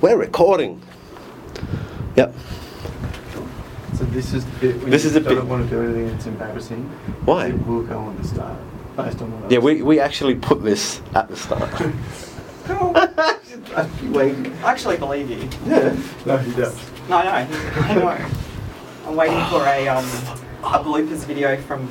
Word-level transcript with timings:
We're 0.00 0.16
recording. 0.16 0.80
Yep. 2.16 2.34
So 3.96 4.04
this 4.04 4.32
is 4.32 4.44
the 4.44 4.50
bit 4.60 4.76
when 4.80 4.90
This 4.90 5.02
you 5.04 5.08
is 5.08 5.14
the 5.14 5.20
don't 5.20 5.34
bit- 5.36 5.44
want 5.46 5.68
to 5.68 5.70
do 5.70 5.82
anything 5.82 6.08
that's 6.08 6.26
embarrassing. 6.26 6.84
Why? 7.24 7.46
It 7.48 7.66
will 7.66 7.82
go 7.82 7.98
on 7.98 8.16
the 8.16 8.24
start 8.26 8.58
based 8.96 9.20
on 9.22 9.40
what 9.40 9.50
Yeah, 9.50 9.58
we, 9.58 9.82
we 9.82 10.00
actually 10.00 10.34
put 10.36 10.62
this 10.62 11.00
at 11.14 11.28
the 11.28 11.36
start. 11.36 11.62
I 11.70 13.38
keep 14.00 14.10
waiting. 14.10 14.52
I 14.64 14.70
actually 14.72 14.96
believe 14.98 15.30
you. 15.30 15.48
Yeah. 15.66 15.96
No, 16.26 16.36
he 16.38 16.52
does. 16.52 16.76
No, 17.08 17.16
I 17.16 17.44
know. 17.44 17.58
I 17.82 17.94
know. 17.94 18.26
I'm 19.06 19.16
waiting 19.16 19.44
for 19.46 19.64
a 19.64 19.88
um 19.88 20.04
a 20.62 20.84
bloopers 20.84 21.24
video 21.24 21.56
from 21.62 21.88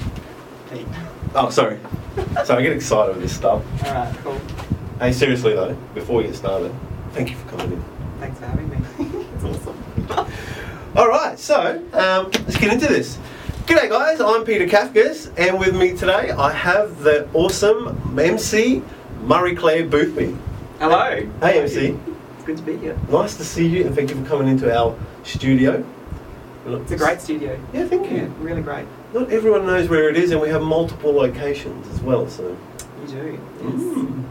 Pete. 0.71 0.86
oh, 1.36 1.50
sorry. 1.50 1.80
So 2.46 2.55
I 2.55 2.62
get 2.62 2.71
excited 2.74 3.16
with 3.16 3.24
this 3.24 3.36
stuff. 3.36 3.64
All 3.86 3.94
right, 3.94 4.16
cool. 4.24 4.39
Hey, 5.00 5.12
seriously 5.12 5.54
though, 5.54 5.74
before 5.94 6.18
we 6.18 6.24
get 6.24 6.36
started, 6.36 6.74
thank 7.12 7.30
you 7.32 7.36
for 7.38 7.50
coming 7.58 7.74
in. 7.74 7.84
Thanks 8.38 8.39
for 8.39 8.45
having 8.45 8.69
me. 8.69 9.25
it's 9.35 9.43
awesome. 9.43 10.33
All 10.95 11.07
right, 11.07 11.37
so 11.39 11.78
um, 11.93 12.25
let's 12.32 12.57
get 12.57 12.71
into 12.73 12.87
this. 12.87 13.18
G'day 13.65 13.89
guys, 13.89 14.21
I'm 14.21 14.45
Peter 14.45 14.65
Kafkas, 14.68 15.32
and 15.37 15.59
with 15.59 15.75
me 15.75 15.95
today 15.95 16.32
I 16.32 16.51
have 16.51 17.00
the 17.00 17.28
awesome 17.33 18.19
MC 18.19 18.81
Marie 19.21 19.55
Claire 19.55 19.86
Boothby. 19.86 20.37
Hello. 20.79 21.28
Hey 21.42 21.59
MC, 21.61 21.97
It's 22.36 22.45
good 22.45 22.57
to 22.57 22.64
be 22.64 22.78
here. 22.78 22.97
nice 23.09 23.36
to 23.37 23.43
see 23.43 23.68
you, 23.68 23.86
and 23.87 23.95
thank 23.95 24.09
you 24.11 24.21
for 24.21 24.28
coming 24.29 24.47
into 24.47 24.73
our 24.75 24.97
studio. 25.23 25.83
It's 26.67 26.92
a 26.92 26.97
great 26.97 27.21
studio. 27.21 27.59
Yeah, 27.73 27.87
thank 27.87 28.06
Yeah, 28.06 28.23
you. 28.23 28.25
really 28.39 28.61
great. 28.61 28.86
Not 29.14 29.31
everyone 29.31 29.65
knows 29.65 29.89
where 29.89 30.09
it 30.09 30.17
is, 30.17 30.31
and 30.31 30.39
we 30.42 30.50
have 30.50 30.61
multiple 30.61 31.11
locations 31.14 31.87
as 31.93 32.02
well. 32.02 32.28
So. 32.30 32.56
You 33.02 33.08
do. 33.08 33.39
Mm. 33.61 34.23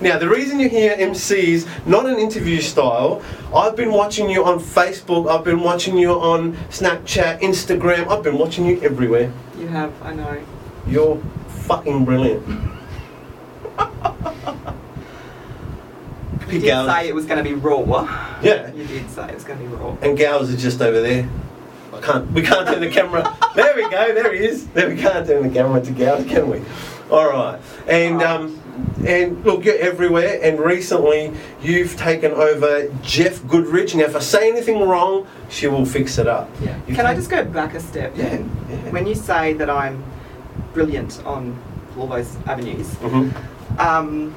Now, 0.00 0.18
the 0.18 0.28
reason 0.28 0.60
you're 0.60 0.68
here, 0.68 0.96
MCs, 0.96 1.86
not 1.86 2.06
an 2.06 2.18
interview 2.18 2.60
style. 2.60 3.22
I've 3.54 3.76
been 3.76 3.92
watching 3.92 4.28
you 4.28 4.44
on 4.44 4.58
Facebook, 4.58 5.30
I've 5.30 5.44
been 5.44 5.60
watching 5.60 5.96
you 5.96 6.10
on 6.12 6.54
Snapchat, 6.70 7.40
Instagram, 7.40 8.08
I've 8.08 8.22
been 8.22 8.38
watching 8.38 8.66
you 8.66 8.80
everywhere. 8.82 9.32
You 9.58 9.68
have. 9.68 9.92
I 10.02 10.12
know. 10.14 10.42
You're 10.86 11.18
fucking 11.48 12.04
brilliant. 12.04 12.70
You 16.46 16.60
did 16.60 16.66
Gals. 16.66 16.88
say 16.90 17.08
it 17.08 17.14
was 17.14 17.24
going 17.26 17.42
to 17.42 17.48
be 17.48 17.54
raw. 17.54 18.38
Yeah. 18.42 18.72
You 18.72 18.86
did 18.86 19.10
say 19.10 19.28
it 19.28 19.34
was 19.34 19.44
going 19.44 19.58
to 19.58 19.64
be 19.64 19.74
raw. 19.74 19.96
And 20.02 20.16
Gals 20.16 20.50
is 20.50 20.62
just 20.62 20.80
over 20.80 21.00
there. 21.00 21.28
I 22.04 22.12
can't, 22.12 22.32
we 22.32 22.42
can't 22.42 22.66
turn 22.66 22.80
the 22.80 22.90
camera. 22.90 23.36
There 23.54 23.74
we 23.74 23.82
go, 23.82 24.14
there 24.14 24.32
he 24.32 24.44
is. 24.44 24.66
There 24.68 24.88
we 24.88 24.96
can't 24.96 25.26
turn 25.26 25.42
the 25.42 25.48
camera 25.54 25.80
to 25.80 25.90
Gals, 25.90 26.26
can 26.26 26.50
we? 26.50 26.60
All 27.10 27.28
right. 27.30 27.58
And, 27.86 28.20
um, 28.22 28.60
and 29.06 29.42
look, 29.44 29.64
you're 29.64 29.78
everywhere. 29.78 30.38
And 30.42 30.58
recently, 30.60 31.32
you've 31.62 31.96
taken 31.96 32.32
over 32.32 32.88
Jeff 33.02 33.46
Goodrich. 33.48 33.94
Now, 33.94 34.04
if 34.04 34.16
I 34.16 34.20
say 34.20 34.50
anything 34.50 34.80
wrong, 34.86 35.26
she 35.48 35.66
will 35.66 35.86
fix 35.86 36.18
it 36.18 36.26
up. 36.26 36.50
Yeah. 36.60 36.78
You 36.86 36.94
Can 36.94 37.06
I 37.06 37.14
just 37.14 37.30
go 37.30 37.42
back 37.44 37.74
a 37.74 37.80
step? 37.80 38.12
Yeah. 38.16 38.34
yeah. 38.68 38.76
When 38.90 39.06
you 39.06 39.14
say 39.14 39.54
that 39.54 39.70
I'm 39.70 40.02
brilliant 40.74 41.22
on 41.24 41.58
all 41.96 42.06
those 42.06 42.36
avenues, 42.46 42.88
Mhm. 42.96 43.32
Um, 43.78 44.36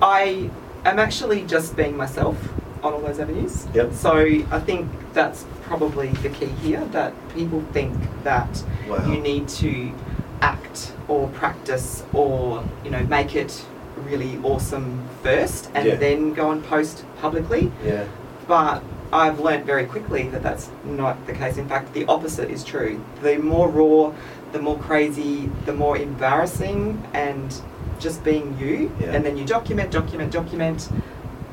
I 0.00 0.48
am 0.84 0.98
actually 0.98 1.42
just 1.42 1.76
being 1.76 1.96
myself 1.96 2.36
on 2.82 2.92
all 2.94 3.00
those 3.00 3.18
avenues. 3.18 3.66
Yep. 3.74 3.92
So 3.92 4.16
I 4.16 4.60
think 4.60 4.88
that's 5.12 5.44
probably 5.62 6.08
the 6.08 6.28
key 6.30 6.46
here 6.46 6.84
that 6.92 7.12
people 7.34 7.62
think 7.72 7.94
that 8.24 8.62
Wow. 8.88 9.04
you 9.10 9.20
need 9.20 9.48
to 9.48 9.92
act 10.40 10.92
or 11.08 11.28
practice 11.28 12.04
or 12.12 12.62
you 12.84 12.90
know 12.90 13.02
make 13.04 13.34
it 13.34 13.64
really 14.04 14.38
awesome 14.44 15.02
first 15.22 15.70
and 15.74 15.86
Yeah. 15.86 15.96
then 15.96 16.32
go 16.32 16.50
and 16.52 16.62
post 16.64 17.04
publicly 17.20 17.72
Yeah. 17.84 18.04
but 18.46 18.82
I've 19.12 19.40
learnt 19.40 19.64
very 19.64 19.84
quickly 19.86 20.28
that 20.28 20.42
that's 20.42 20.68
not 20.84 21.26
the 21.26 21.32
case. 21.32 21.56
In 21.56 21.66
fact, 21.66 21.94
the 21.94 22.04
opposite 22.06 22.50
is 22.50 22.62
true. 22.62 23.00
The 23.22 23.38
more 23.38 23.66
raw, 23.68 24.12
the 24.52 24.60
more 24.60 24.76
crazy, 24.76 25.48
the 25.64 25.72
more 25.72 25.96
embarrassing, 25.96 27.02
and 27.14 27.54
just 27.98 28.22
being 28.22 28.54
you, 28.60 28.92
Yeah. 29.00 29.12
and 29.12 29.24
then 29.24 29.38
you 29.38 29.46
document, 29.46 29.90
document, 29.90 30.30
document, 30.30 30.90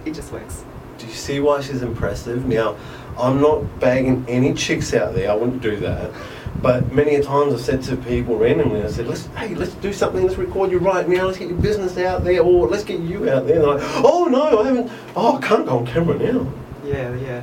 it 0.03 0.13
just 0.13 0.33
works. 0.33 0.65
Do 0.97 1.05
you 1.07 1.13
see 1.13 1.39
why 1.39 1.61
she's 1.61 1.81
impressive? 1.81 2.45
Now, 2.45 2.77
I'm 3.17 3.41
not 3.41 3.79
bagging 3.79 4.25
any 4.27 4.53
chicks 4.53 4.93
out 4.93 5.13
there. 5.13 5.31
I 5.31 5.35
wouldn't 5.35 5.61
do 5.61 5.77
that. 5.77 6.11
But 6.61 6.91
many 6.93 7.15
a 7.15 7.23
times 7.23 7.53
I've 7.53 7.61
said 7.61 7.83
to 7.83 7.97
people 7.97 8.37
randomly, 8.37 8.81
I 8.81 8.87
said, 8.87 9.07
let's, 9.07 9.25
hey, 9.37 9.53
let's 9.55 9.73
do 9.75 9.91
something. 9.91 10.23
Let's 10.23 10.37
record 10.37 10.71
you 10.71 10.79
right 10.79 11.07
now. 11.07 11.25
Let's 11.25 11.37
get 11.37 11.49
your 11.49 11.57
business 11.57 11.97
out 11.97 12.23
there. 12.23 12.41
Or 12.41 12.67
let's 12.67 12.83
get 12.83 13.01
you 13.01 13.29
out 13.29 13.45
there. 13.45 13.57
And 13.57 13.63
they're 13.65 13.75
like, 13.75 13.81
oh, 14.03 14.25
no, 14.25 14.61
I 14.61 14.67
haven't. 14.67 14.91
Oh, 15.15 15.37
I 15.37 15.41
can't 15.41 15.65
go 15.65 15.77
on 15.79 15.85
camera 15.85 16.17
now. 16.17 16.51
Yeah, 16.83 17.13
yeah. 17.15 17.41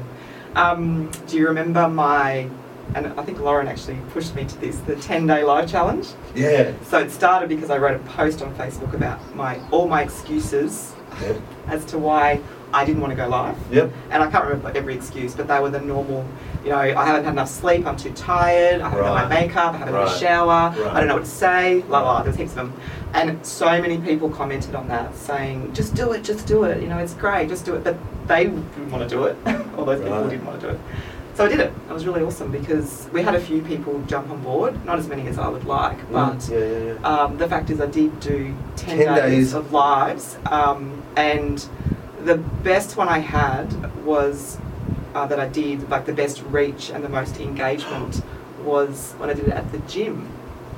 Um, 0.56 1.10
do 1.26 1.36
you 1.36 1.46
remember 1.46 1.88
my? 1.88 2.48
And 2.94 3.06
I 3.18 3.22
think 3.24 3.38
Lauren 3.40 3.68
actually 3.68 3.96
pushed 4.10 4.34
me 4.34 4.44
to 4.44 4.60
this, 4.60 4.76
the 4.80 4.96
10 4.96 5.26
day 5.26 5.44
live 5.44 5.70
challenge. 5.70 6.08
Yeah. 6.34 6.72
So 6.84 6.98
it 6.98 7.10
started 7.10 7.48
because 7.48 7.70
I 7.70 7.78
wrote 7.78 7.96
a 7.96 8.04
post 8.04 8.42
on 8.42 8.54
Facebook 8.54 8.92
about 8.92 9.34
my 9.34 9.60
all 9.70 9.88
my 9.88 10.02
excuses 10.02 10.94
Yep. 11.20 11.40
as 11.68 11.84
to 11.86 11.98
why 11.98 12.40
I 12.74 12.84
didn't 12.84 13.00
want 13.02 13.10
to 13.12 13.16
go 13.16 13.28
live. 13.28 13.56
Yep. 13.70 13.90
And 14.10 14.22
I 14.22 14.30
can't 14.30 14.44
remember 14.44 14.72
every 14.74 14.94
excuse, 14.94 15.34
but 15.34 15.46
they 15.46 15.60
were 15.60 15.70
the 15.70 15.80
normal, 15.80 16.24
you 16.64 16.70
know, 16.70 16.78
I 16.78 17.04
haven't 17.04 17.24
had 17.24 17.32
enough 17.32 17.48
sleep, 17.48 17.86
I'm 17.86 17.96
too 17.96 18.12
tired, 18.12 18.80
I 18.80 18.88
haven't 18.88 19.04
done 19.04 19.28
my 19.28 19.34
makeup, 19.40 19.74
I 19.74 19.78
haven't 19.78 19.94
had 19.94 20.04
a 20.08 20.18
shower, 20.18 20.74
Right. 20.76 20.92
I 20.94 20.98
don't 20.98 21.08
know 21.08 21.14
what 21.16 21.24
to 21.24 21.30
say, 21.30 21.82
la 21.88 22.00
la, 22.00 22.14
Right. 22.16 22.24
there's 22.24 22.36
heaps 22.36 22.50
of 22.52 22.56
them. 22.56 22.72
And 23.14 23.44
so 23.44 23.66
many 23.80 23.98
people 23.98 24.30
commented 24.30 24.74
on 24.74 24.88
that 24.88 25.14
saying, 25.14 25.72
just 25.74 25.94
do 25.94 26.12
it, 26.12 26.24
just 26.24 26.46
do 26.46 26.64
it, 26.64 26.80
you 26.82 26.88
know, 26.88 26.98
it's 26.98 27.14
great, 27.14 27.48
just 27.48 27.64
do 27.66 27.74
it. 27.74 27.84
But 27.84 27.96
they 28.26 28.44
didn't 28.44 28.90
want 28.90 29.08
to 29.08 29.14
do 29.14 29.24
it, 29.24 29.36
all 29.76 29.84
those 29.84 30.00
people 30.00 30.18
Right. 30.20 30.30
didn't 30.30 30.46
want 30.46 30.60
to 30.60 30.66
do 30.68 30.72
it. 30.74 30.80
So 31.34 31.46
I 31.46 31.48
did 31.48 31.60
it. 31.60 31.72
It 31.88 31.92
was 31.92 32.06
really 32.06 32.22
awesome 32.22 32.50
because 32.52 33.08
we 33.10 33.22
had 33.22 33.34
a 33.34 33.40
few 33.40 33.62
people 33.62 34.02
jump 34.06 34.28
on 34.28 34.42
board, 34.42 34.84
not 34.84 34.98
as 34.98 35.08
many 35.08 35.26
as 35.28 35.38
I 35.38 35.48
would 35.48 35.64
like, 35.64 35.96
but 36.12 36.36
Mm, 36.36 36.50
yeah, 36.50 36.58
yeah, 36.58 36.94
yeah. 37.00 37.22
um, 37.24 37.38
the 37.38 37.48
fact 37.48 37.70
is, 37.70 37.80
I 37.80 37.86
did 37.86 38.20
do 38.20 38.54
10, 38.76 38.98
10 38.98 39.14
days, 39.14 39.22
days. 39.32 39.54
of 39.54 39.72
lives, 39.72 40.36
um, 40.50 41.02
and 41.16 41.64
the 42.24 42.36
best 42.36 42.96
one 42.96 43.08
I 43.08 43.18
had 43.18 43.66
was 44.04 44.58
uh, 45.14 45.26
that 45.26 45.38
I 45.38 45.48
did, 45.48 45.88
like 45.90 46.06
the 46.06 46.12
best 46.12 46.42
reach 46.44 46.90
and 46.90 47.04
the 47.04 47.08
most 47.08 47.38
engagement 47.38 48.22
was 48.62 49.12
when 49.18 49.28
I 49.30 49.34
did 49.34 49.48
it 49.48 49.54
at 49.54 49.70
the 49.72 49.78
gym. 49.80 50.28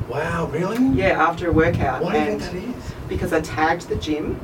wow, 0.09 0.47
really? 0.47 0.83
Yeah, 0.89 1.23
after 1.23 1.49
a 1.49 1.53
workout. 1.53 2.03
Why 2.03 2.13
do 2.13 2.19
you 2.33 2.39
think 2.39 2.69
that 2.69 2.77
is? 2.77 2.93
Because 3.09 3.33
I 3.33 3.41
tagged 3.41 3.89
the 3.89 3.97
gym. 3.97 4.41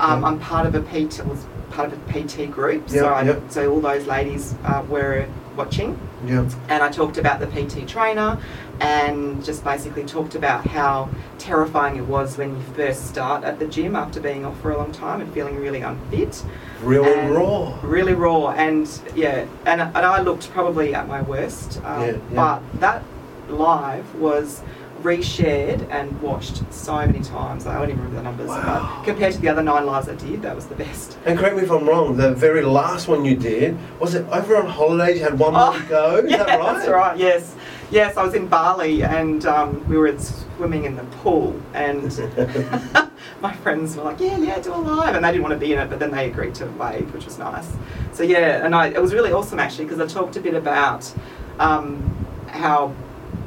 Um. 0.00 0.24
I'm 0.24 0.38
part 0.40 0.66
of 0.66 0.74
a 0.74 0.80
PT, 0.82 1.24
was 1.26 1.46
part 1.70 1.92
of 1.92 1.98
a 1.98 2.12
PT 2.12 2.50
group, 2.50 2.84
Yeah, 2.88 3.00
so 3.00 3.06
I, 3.08 3.22
yeah. 3.22 3.38
so 3.48 3.70
all 3.70 3.80
those 3.80 4.06
ladies 4.06 4.54
uh, 4.64 4.82
were 4.88 5.26
watching 5.56 5.98
Yeah. 6.26 6.48
and 6.68 6.82
I 6.82 6.88
talked 6.88 7.18
about 7.18 7.38
the 7.40 7.46
PT 7.46 7.86
trainer 7.86 8.38
and 8.80 9.44
just 9.44 9.62
basically 9.62 10.04
talked 10.04 10.34
about 10.34 10.66
how 10.66 11.08
terrifying 11.38 11.96
it 11.96 12.06
was 12.06 12.38
when 12.38 12.56
you 12.56 12.62
first 12.74 13.06
start 13.08 13.44
at 13.44 13.58
the 13.58 13.66
gym 13.66 13.94
after 13.94 14.20
being 14.20 14.44
off 14.44 14.58
for 14.60 14.70
a 14.70 14.76
long 14.78 14.90
time 14.92 15.20
and 15.20 15.30
feeling 15.34 15.56
really 15.56 15.82
unfit. 15.82 16.42
Really 16.82 17.28
raw. 17.30 17.78
Really 17.82 18.14
raw. 18.14 18.50
And 18.52 18.88
yeah, 19.14 19.44
and, 19.66 19.80
and 19.82 19.98
I 19.98 20.22
looked 20.22 20.50
probably 20.50 20.94
at 20.94 21.06
my 21.08 21.20
worst. 21.22 21.80
Um, 21.84 22.00
Yeah, 22.00 22.06
yeah. 22.06 22.18
But 22.34 22.80
that 22.80 23.02
live 23.48 24.14
was 24.14 24.62
reshared 25.02 25.88
and 25.90 26.20
watched 26.20 26.62
so 26.72 26.96
many 26.96 27.20
times. 27.20 27.66
I 27.66 27.74
don't 27.78 27.90
even 27.90 27.98
remember 27.98 28.16
the 28.16 28.22
numbers. 28.22 28.48
Wow. 28.48 28.96
But 28.98 29.04
compared 29.04 29.32
to 29.34 29.40
the 29.40 29.48
other 29.48 29.62
nine 29.62 29.86
lives 29.86 30.08
I 30.08 30.14
did, 30.14 30.42
that 30.42 30.54
was 30.54 30.66
the 30.66 30.74
best. 30.74 31.18
And 31.24 31.38
correct 31.38 31.56
me 31.56 31.62
if 31.62 31.70
I'm 31.70 31.88
wrong, 31.88 32.16
the 32.16 32.32
very 32.34 32.62
last 32.62 33.08
one 33.08 33.24
you 33.24 33.36
did, 33.36 33.76
was 33.98 34.14
it 34.14 34.26
over 34.28 34.56
on 34.56 34.66
holidays? 34.66 35.18
You 35.18 35.24
had 35.24 35.38
one 35.38 35.54
more 35.54 35.72
to 35.72 35.82
go? 35.86 36.16
Is 36.16 36.24
Oh, 36.24 36.28
yeah, 36.28 36.36
that 36.44 36.58
right? 36.60 36.74
that's 36.76 36.88
right. 36.88 37.16
Yes, 37.18 37.54
yes. 37.90 38.16
I 38.16 38.24
was 38.24 38.34
in 38.34 38.46
Bali 38.46 39.02
and 39.02 39.44
um, 39.46 39.86
we 39.88 39.96
were 39.96 40.16
swimming 40.18 40.84
in 40.84 40.96
the 40.96 41.04
pool, 41.22 41.60
and 41.72 42.02
my 43.40 43.52
friends 43.56 43.96
were 43.96 44.04
like, 44.04 44.20
"Yeah, 44.20 44.36
yeah, 44.38 44.60
do 44.60 44.74
a 44.74 44.76
live," 44.76 45.14
and 45.14 45.24
they 45.24 45.30
didn't 45.32 45.42
want 45.42 45.54
to 45.54 45.58
be 45.58 45.72
in 45.72 45.78
it, 45.78 45.88
but 45.88 45.98
then 45.98 46.10
they 46.10 46.28
agreed 46.28 46.54
to 46.56 46.66
wave, 46.66 47.12
which 47.14 47.24
was 47.24 47.38
nice. 47.38 47.68
So 48.12 48.22
yeah, 48.22 48.64
and 48.64 48.74
I, 48.74 48.88
it 48.88 49.00
was 49.00 49.14
really 49.14 49.32
awesome 49.32 49.58
actually 49.58 49.86
because 49.86 50.00
I 50.00 50.06
talked 50.06 50.36
a 50.36 50.40
bit 50.40 50.54
about 50.54 51.10
um, 51.58 52.02
how 52.48 52.92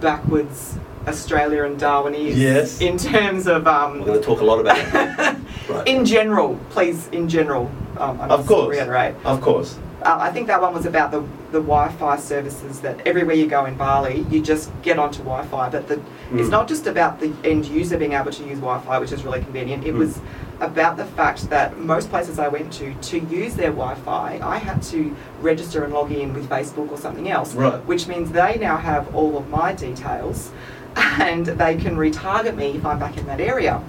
backwards 0.01 0.77
Australia 1.07 1.63
and 1.63 1.79
Darwin 1.79 2.15
is 2.15 2.37
Yes. 2.37 2.81
in 2.81 2.97
terms 2.97 3.47
of. 3.47 3.67
Um, 3.67 3.99
We're 3.99 4.05
going 4.05 4.19
to 4.19 4.25
talk 4.25 4.41
a 4.41 4.45
lot 4.45 4.59
about 4.59 4.75
that. 4.93 5.37
Right. 5.69 5.87
in 5.87 6.03
general, 6.03 6.59
please, 6.71 7.07
in 7.13 7.29
general, 7.29 7.71
um, 7.97 8.19
I 8.19 8.25
Of 8.25 8.39
must 8.39 8.47
course. 8.49 8.69
reiterate. 8.75 9.15
Of 9.23 9.39
course. 9.39 9.77
Uh, 10.01 10.17
I 10.19 10.29
think 10.29 10.47
that 10.47 10.61
one 10.61 10.73
was 10.73 10.85
about 10.85 11.09
the, 11.11 11.21
the 11.53 11.61
Wi-Fi 11.61 12.17
services 12.17 12.81
that 12.81 12.99
everywhere 13.07 13.35
you 13.35 13.47
go 13.47 13.63
in 13.63 13.75
Bali, 13.75 14.25
you 14.29 14.41
just 14.41 14.69
get 14.81 14.99
onto 14.99 15.19
Wi-Fi. 15.19 15.69
But 15.69 15.87
the, 15.87 16.01
it's 16.33 16.49
Mm. 16.49 16.51
not 16.51 16.67
just 16.67 16.85
about 16.85 17.21
the 17.21 17.31
end 17.45 17.65
user 17.65 17.97
being 17.97 18.11
able 18.11 18.31
to 18.31 18.43
use 18.43 18.59
Wi-Fi, 18.59 18.99
which 18.99 19.13
is 19.13 19.23
really 19.23 19.39
convenient. 19.39 19.85
It 19.85 19.93
Mm. 19.95 19.99
was 19.99 20.19
about 20.59 20.97
the 20.97 21.05
fact 21.05 21.49
that 21.49 21.79
most 21.79 22.09
places 22.09 22.39
I 22.39 22.49
went 22.49 22.73
to, 22.73 22.93
to 22.93 23.19
use 23.19 23.53
their 23.53 23.71
Wi-Fi, 23.71 24.41
I 24.43 24.57
had 24.57 24.81
to 24.91 25.15
register 25.41 25.85
and 25.85 25.93
log 25.93 26.11
in 26.11 26.33
with 26.33 26.49
Facebook 26.49 26.91
or 26.91 26.97
something 26.97 27.29
else, 27.31 27.55
Right. 27.55 27.79
which 27.87 28.05
means 28.09 28.31
they 28.31 28.57
now 28.59 28.75
have 28.75 29.15
all 29.15 29.37
of 29.37 29.49
my 29.49 29.71
details, 29.71 30.51
and 30.95 31.45
they 31.45 31.75
can 31.77 31.95
retarget 31.95 32.55
me 32.55 32.71
if 32.77 32.85
I'm 32.85 32.99
back 32.99 33.17
in 33.17 33.25
that 33.27 33.39
area. 33.41 33.81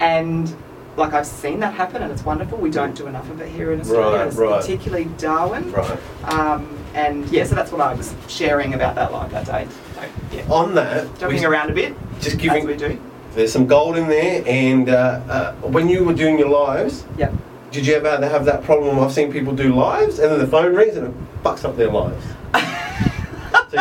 And 0.00 0.54
like 0.96 1.14
I've 1.14 1.26
seen 1.26 1.60
that 1.60 1.72
happen 1.74 2.02
and 2.02 2.12
it's 2.12 2.24
wonderful. 2.24 2.58
We 2.58 2.70
don't 2.70 2.94
do 2.94 3.06
enough 3.06 3.28
of 3.30 3.40
it 3.40 3.48
here 3.48 3.72
in 3.72 3.80
Australia, 3.80 4.24
Right, 4.26 4.34
right. 4.34 4.60
particularly 4.60 5.06
Darwin. 5.16 5.72
Right. 5.72 5.98
Um, 6.24 6.78
and 6.94 7.26
yeah, 7.30 7.44
so 7.44 7.54
that's 7.54 7.72
what 7.72 7.80
I 7.80 7.94
was 7.94 8.14
sharing 8.28 8.74
about 8.74 8.94
that 8.96 9.10
live 9.12 9.30
that 9.30 9.46
day. 9.46 9.66
So, 9.94 10.02
yeah. 10.36 10.42
On 10.50 10.74
that, 10.74 11.18
Jumping 11.18 11.44
around 11.44 11.70
a 11.70 11.74
bit, 11.74 11.94
just 12.20 12.36
giving 12.38 12.66
we 12.66 12.76
do. 12.76 13.00
there's 13.34 13.50
some 13.52 13.66
gold 13.66 13.96
in 13.96 14.08
there. 14.08 14.42
And 14.46 14.90
uh, 14.90 15.20
uh, 15.28 15.52
when 15.62 15.88
you 15.88 16.04
were 16.04 16.12
doing 16.14 16.38
your 16.38 16.50
lives, 16.50 17.04
Yeah. 17.16 17.32
did 17.70 17.86
you 17.86 17.94
ever 17.94 18.28
have 18.28 18.44
that 18.44 18.62
problem? 18.62 19.00
I've 19.00 19.12
seen 19.12 19.32
people 19.32 19.54
do 19.54 19.74
lives 19.74 20.18
and 20.18 20.30
then 20.30 20.38
the 20.40 20.46
phone 20.46 20.74
rings 20.74 20.96
and 20.98 21.06
it 21.06 21.42
fucks 21.42 21.64
up 21.64 21.76
their 21.78 21.90
lives. 21.90 22.22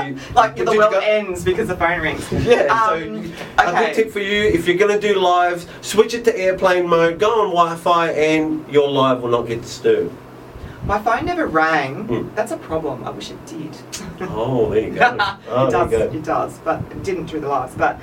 So 0.09 0.33
like 0.35 0.55
the 0.55 0.65
world 0.65 0.91
go- 0.93 0.99
ends 0.99 1.43
because 1.43 1.67
the 1.67 1.75
phone 1.77 2.01
rings. 2.01 2.29
Yeah, 2.31 2.87
so 2.87 2.95
Um, 2.95 3.23
you- 3.23 3.31
a 3.57 3.69
okay. 3.69 3.85
good 3.85 3.93
tip 3.95 4.11
for 4.11 4.19
you, 4.19 4.43
if 4.43 4.67
you're 4.67 4.77
going 4.77 4.99
to 4.99 5.13
do 5.13 5.19
lives, 5.19 5.67
switch 5.81 6.13
it 6.13 6.23
to 6.25 6.37
airplane 6.37 6.87
mode, 6.87 7.19
go 7.19 7.41
on 7.41 7.49
Wi-Fi 7.51 8.11
and 8.11 8.67
your 8.71 8.89
live 8.89 9.21
will 9.21 9.29
not 9.29 9.47
get 9.47 9.61
disturbed. 9.61 10.13
My 10.85 10.97
phone 10.99 11.25
never 11.25 11.45
rang. 11.47 12.05
Hmm. 12.05 12.35
That's 12.35 12.51
a 12.51 12.57
problem. 12.57 13.03
I 13.03 13.11
wish 13.11 13.29
it 13.31 13.45
did. 13.45 13.75
Oh, 14.23 14.69
there 14.69 14.81
you 14.81 14.91
go. 14.91 15.17
Oh, 15.49 15.67
it 15.67 15.71
does. 15.71 15.89
go. 15.91 15.97
It 16.01 16.23
does, 16.23 16.57
but 16.59 16.79
it 16.91 17.03
didn't 17.03 17.25
through 17.27 17.39
the 17.41 17.47
lives. 17.47 17.73
But, 17.75 17.99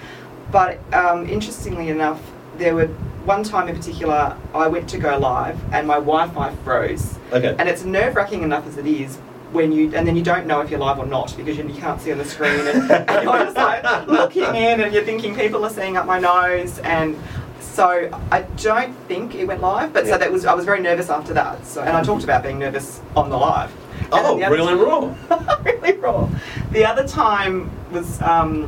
but 0.51 0.81
um, 0.93 1.29
interestingly 1.29 1.91
enough, 1.91 2.21
there 2.57 2.75
were 2.75 2.87
one 3.25 3.45
time 3.45 3.69
in 3.69 3.77
particular 3.77 4.37
I 4.53 4.67
went 4.67 4.89
to 4.91 4.99
go 4.99 5.17
live 5.19 5.57
and 5.73 5.87
my 5.87 5.95
Wi-Fi 5.95 6.53
froze, 6.65 7.17
Okay. 7.33 7.55
and 7.57 7.69
it's 7.69 7.85
nerve-wracking 7.85 8.43
enough 8.43 8.67
as 8.67 8.79
it 8.79 8.87
is 8.87 9.19
when 9.53 9.73
you 9.73 9.85
and 9.95 10.07
then 10.07 10.15
you 10.15 10.23
don't 10.23 10.47
know 10.47 10.61
if 10.61 10.71
you're 10.71 10.79
live 10.79 10.99
or 10.99 11.07
not 11.07 11.35
because 11.37 11.57
you, 11.57 11.67
you 11.67 11.75
can't 11.81 12.01
see 12.01 12.13
on 12.13 12.19
the 12.19 12.25
screen 12.25 12.67
and, 12.67 12.91
and 12.91 13.25
you're 13.25 13.39
just 13.45 13.57
like 13.57 14.07
looking 14.07 14.43
in 14.45 14.81
and 14.83 14.93
you're 14.93 15.05
thinking 15.05 15.35
people 15.35 15.65
are 15.65 15.71
seeing 15.71 15.97
up 15.97 16.05
my 16.07 16.19
nose 16.19 16.79
and 16.81 17.17
so 17.61 18.11
I 18.31 18.43
don't 18.43 18.95
think 19.09 19.35
it 19.35 19.47
went 19.47 19.61
live 19.63 19.93
but 19.95 20.05
Yeah. 20.05 20.13
so 20.13 20.19
that 20.19 20.31
was 20.31 20.45
I 20.45 20.53
was 20.55 20.65
very 20.67 20.81
nervous 20.81 21.09
after 21.09 21.33
that 21.35 21.65
so 21.67 21.81
and 21.81 21.97
I 21.97 22.03
talked 22.03 22.25
about 22.25 22.43
being 22.43 22.59
nervous 22.59 23.01
on 23.17 23.31
the 23.31 23.37
live 23.39 23.73
And 24.03 24.09
Oh, 24.13 24.37
the 24.39 24.45
other 24.45 24.55
real 24.57 24.69
and 24.69 24.81
raw. 24.81 25.57
really 25.65 25.93
raw. 25.99 26.29
The 26.73 26.85
other 26.85 27.07
time 27.09 27.71
was, 27.91 28.21
um, 28.23 28.65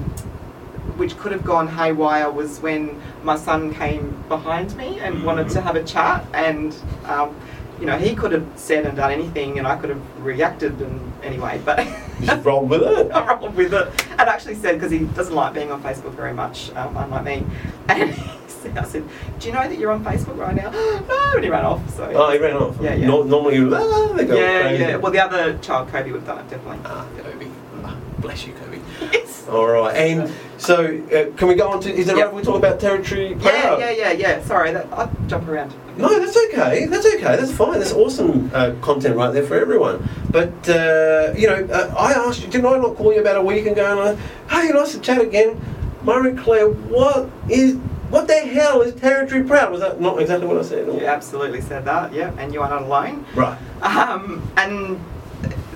which 0.96 1.16
could 1.18 1.32
have 1.32 1.44
gone 1.44 1.66
haywire, 1.68 2.30
was 2.30 2.60
when 2.60 3.00
my 3.22 3.36
son 3.36 3.72
came 3.74 4.22
behind 4.28 4.76
me 4.76 4.98
and 5.00 5.22
wanted 5.24 5.48
to 5.50 5.60
have 5.60 5.76
a 5.76 5.84
chat, 5.84 6.24
and 6.34 6.74
um, 7.06 7.34
you 7.80 7.86
know 7.86 7.96
he 7.98 8.14
could 8.14 8.32
have 8.32 8.46
said 8.56 8.86
and 8.86 8.96
done 8.96 9.10
anything, 9.10 9.58
and 9.58 9.66
I 9.66 9.76
could 9.76 9.90
have 9.90 10.24
reacted 10.24 10.80
and 10.80 11.12
anyway, 11.22 11.60
but. 11.64 11.78
You 12.20 12.26
just 12.26 12.44
roll 12.44 12.66
with 12.66 12.82
it. 12.82 13.10
I 13.14 13.34
rolled 13.34 13.54
with 13.56 13.72
it. 13.72 13.88
And 14.10 14.20
actually 14.28 14.54
said, 14.56 14.74
because 14.74 14.90
he 14.90 14.98
doesn't 15.00 15.34
like 15.34 15.54
being 15.54 15.72
on 15.72 15.82
Facebook 15.82 16.12
very 16.12 16.34
much, 16.34 16.70
um, 16.76 16.94
unlike 16.96 17.24
me. 17.24 17.46
And 17.88 18.10
he 18.12 18.22
said, 18.46 18.76
I 18.76 18.84
said, 18.84 19.04
Do 19.38 19.48
you 19.48 19.54
know 19.54 19.66
that 19.66 19.78
you're 19.78 19.90
on 19.90 20.04
Facebook 20.04 20.36
right 20.36 20.54
now? 20.54 20.70
no, 21.08 21.32
and 21.34 21.42
he 21.42 21.48
ran 21.48 21.64
off. 21.64 21.80
So 21.96 22.04
Oh, 22.14 22.30
he 22.30 22.38
ran 22.38 22.56
off. 22.56 22.76
Yeah, 22.80 22.94
yeah. 22.94 23.06
Nor- 23.06 23.24
normally, 23.24 23.54
you, 23.56 23.74
ah, 23.74 24.12
they 24.12 24.26
go 24.26 24.36
yeah, 24.38 24.60
crazy. 24.62 24.82
yeah. 24.82 24.96
Well, 24.96 25.10
the 25.12 25.18
other 25.24 25.56
child, 25.58 25.88
Kobe, 25.88 26.12
would 26.12 26.20
have 26.20 26.26
done 26.26 26.38
it 26.44 26.50
definitely. 26.50 26.78
Ah, 26.84 27.06
Kobe. 27.16 27.46
Ah, 27.84 27.96
bless 28.18 28.46
you, 28.46 28.52
Kobe. 28.52 28.78
Yes. 29.12 29.48
All 29.50 29.66
right, 29.66 29.96
and 29.96 30.30
so 30.58 30.74
uh, 30.84 31.34
can 31.38 31.48
we 31.48 31.54
go 31.54 31.68
on 31.70 31.80
to? 31.80 31.90
Is 31.92 32.08
it 32.08 32.16
Yeah. 32.16 32.24
right 32.24 32.28
if 32.30 32.34
we 32.36 32.42
talk 32.42 32.56
about 32.56 32.78
territory? 32.78 33.34
Yeah, 33.40 33.78
yeah, 33.78 33.90
yeah, 33.90 34.12
yeah. 34.12 34.44
Sorry, 34.44 34.72
that 34.72 34.86
I 34.92 35.08
jump 35.26 35.48
around. 35.48 35.72
No, 36.00 36.18
that's 36.18 36.36
okay. 36.48 36.86
That's 36.86 37.06
okay. 37.06 37.36
That's 37.36 37.52
fine. 37.52 37.78
That's 37.78 37.92
awesome 37.92 38.50
uh, 38.54 38.72
content 38.80 39.16
right 39.16 39.32
there 39.32 39.44
for 39.44 39.54
everyone. 39.58 40.08
But 40.30 40.52
uh, 40.68 41.32
you 41.36 41.46
know, 41.46 41.64
uh, 41.72 41.94
I 41.96 42.12
asked 42.12 42.42
you. 42.42 42.48
Didn't 42.48 42.66
I 42.66 42.78
not 42.78 42.96
call 42.96 43.12
you 43.12 43.20
about 43.20 43.36
a 43.36 43.42
week 43.42 43.66
ago? 43.66 43.84
And 44.08 44.18
I, 44.50 44.60
hey, 44.62 44.72
nice 44.72 44.92
to 44.92 45.00
chat 45.00 45.20
again, 45.20 45.60
Marie 46.02 46.34
Claire. 46.34 46.68
What 46.68 47.30
is? 47.48 47.76
What 48.10 48.26
the 48.26 48.34
hell 48.40 48.80
is 48.82 48.94
territory 49.00 49.44
proud? 49.44 49.70
Was 49.70 49.80
that 49.82 50.00
not 50.00 50.20
exactly 50.20 50.48
what 50.48 50.56
I 50.58 50.62
said? 50.62 50.86
You 50.88 51.06
absolutely 51.06 51.60
said 51.60 51.84
that, 51.84 52.12
yeah, 52.12 52.32
and 52.38 52.52
you 52.52 52.60
are 52.60 52.68
not 52.68 52.82
alone. 52.82 53.24
Right. 53.36 53.56
Um, 53.82 54.42
and 54.56 54.98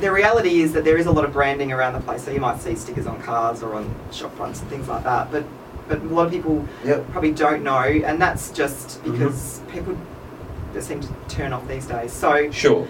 the 0.01 0.11
reality 0.11 0.61
is 0.61 0.73
that 0.73 0.85
there 0.85 0.97
is 0.99 1.07
a 1.07 1.13
lot 1.13 1.25
of 1.25 1.33
branding 1.33 1.71
around 1.71 1.93
the 1.93 2.01
place. 2.01 2.25
So 2.25 2.33
you 2.33 2.41
might 2.41 2.61
see 2.61 2.75
stickers 2.75 3.07
on 3.07 3.23
cars 3.23 3.63
or 3.63 3.75
on 3.75 3.95
shop 4.11 4.35
fronts 4.37 4.61
and 4.61 4.69
things 4.69 4.89
like 4.89 5.05
that. 5.05 5.31
But 5.31 5.45
but 5.87 5.99
a 6.01 6.05
lot 6.07 6.27
of 6.27 6.33
people 6.33 6.67
Yep. 6.85 7.11
probably 7.13 7.31
don't 7.33 7.63
know, 7.63 7.79
and 7.79 8.21
that's 8.21 8.51
just 8.51 9.03
Mhm. 9.05 9.13
because 9.13 9.61
people 9.71 9.97
just 10.75 10.89
seem 10.89 11.01
to 11.01 11.09
turn 11.29 11.53
off 11.55 11.67
these 11.67 11.87
days. 11.87 12.13
So 12.13 12.51
Sure. 12.51 12.87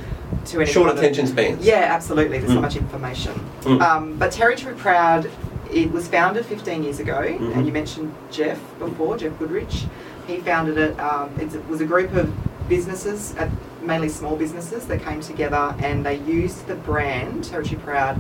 to 0.47 0.61
any 0.61 0.71
Short 0.71 0.97
attention 0.97 1.27
spans. 1.29 1.65
Yeah, 1.65 1.87
absolutely. 1.91 2.39
There's 2.39 2.51
so 2.53 2.59
Mm. 2.59 2.63
much 2.63 2.77
information. 2.77 3.33
Mm. 3.63 3.81
Um, 3.81 4.15
but 4.19 4.33
Territory 4.33 4.75
Proud, 4.75 5.31
it 5.73 5.93
was 5.93 6.09
founded 6.09 6.45
15 6.47 6.83
years 6.83 6.99
ago, 6.99 7.21
Mhm. 7.23 7.55
and 7.57 7.67
you 7.67 7.73
mentioned 7.73 8.13
Jeff 8.33 8.59
before, 8.81 9.17
Jeff 9.19 9.39
Goodrich. 9.39 9.85
He 10.27 10.39
founded 10.39 10.79
it. 10.79 10.99
Um, 10.99 11.29
it 11.39 11.51
was 11.69 11.81
a 11.81 11.85
group 11.85 12.15
of 12.17 12.31
businesses, 12.69 13.35
uh, 13.39 13.47
mainly 13.83 14.09
small 14.09 14.37
businesses, 14.37 14.87
that 14.87 15.05
came 15.05 15.21
together 15.21 15.75
and 15.83 16.05
they 16.05 16.15
used 16.15 16.67
the 16.67 16.75
brand 16.75 17.45
Territory 17.45 17.79
Proud 17.85 18.19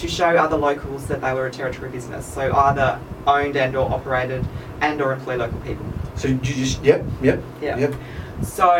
to 0.00 0.08
show 0.08 0.36
other 0.36 0.56
locals 0.56 1.06
that 1.06 1.20
they 1.20 1.32
were 1.32 1.46
a 1.46 1.50
territory 1.50 1.90
business. 1.90 2.26
So 2.26 2.54
either 2.54 3.00
owned 3.26 3.56
and 3.56 3.74
or 3.76 3.90
operated 3.90 4.46
and 4.80 5.00
or 5.00 5.12
employ 5.12 5.36
local 5.36 5.58
people. 5.60 5.86
So 6.16 6.28
you 6.28 6.36
just 6.36 6.82
yep 6.82 7.04
yep 7.22 7.42
Yeah. 7.60 7.78
yep. 7.78 7.94
So 8.42 8.76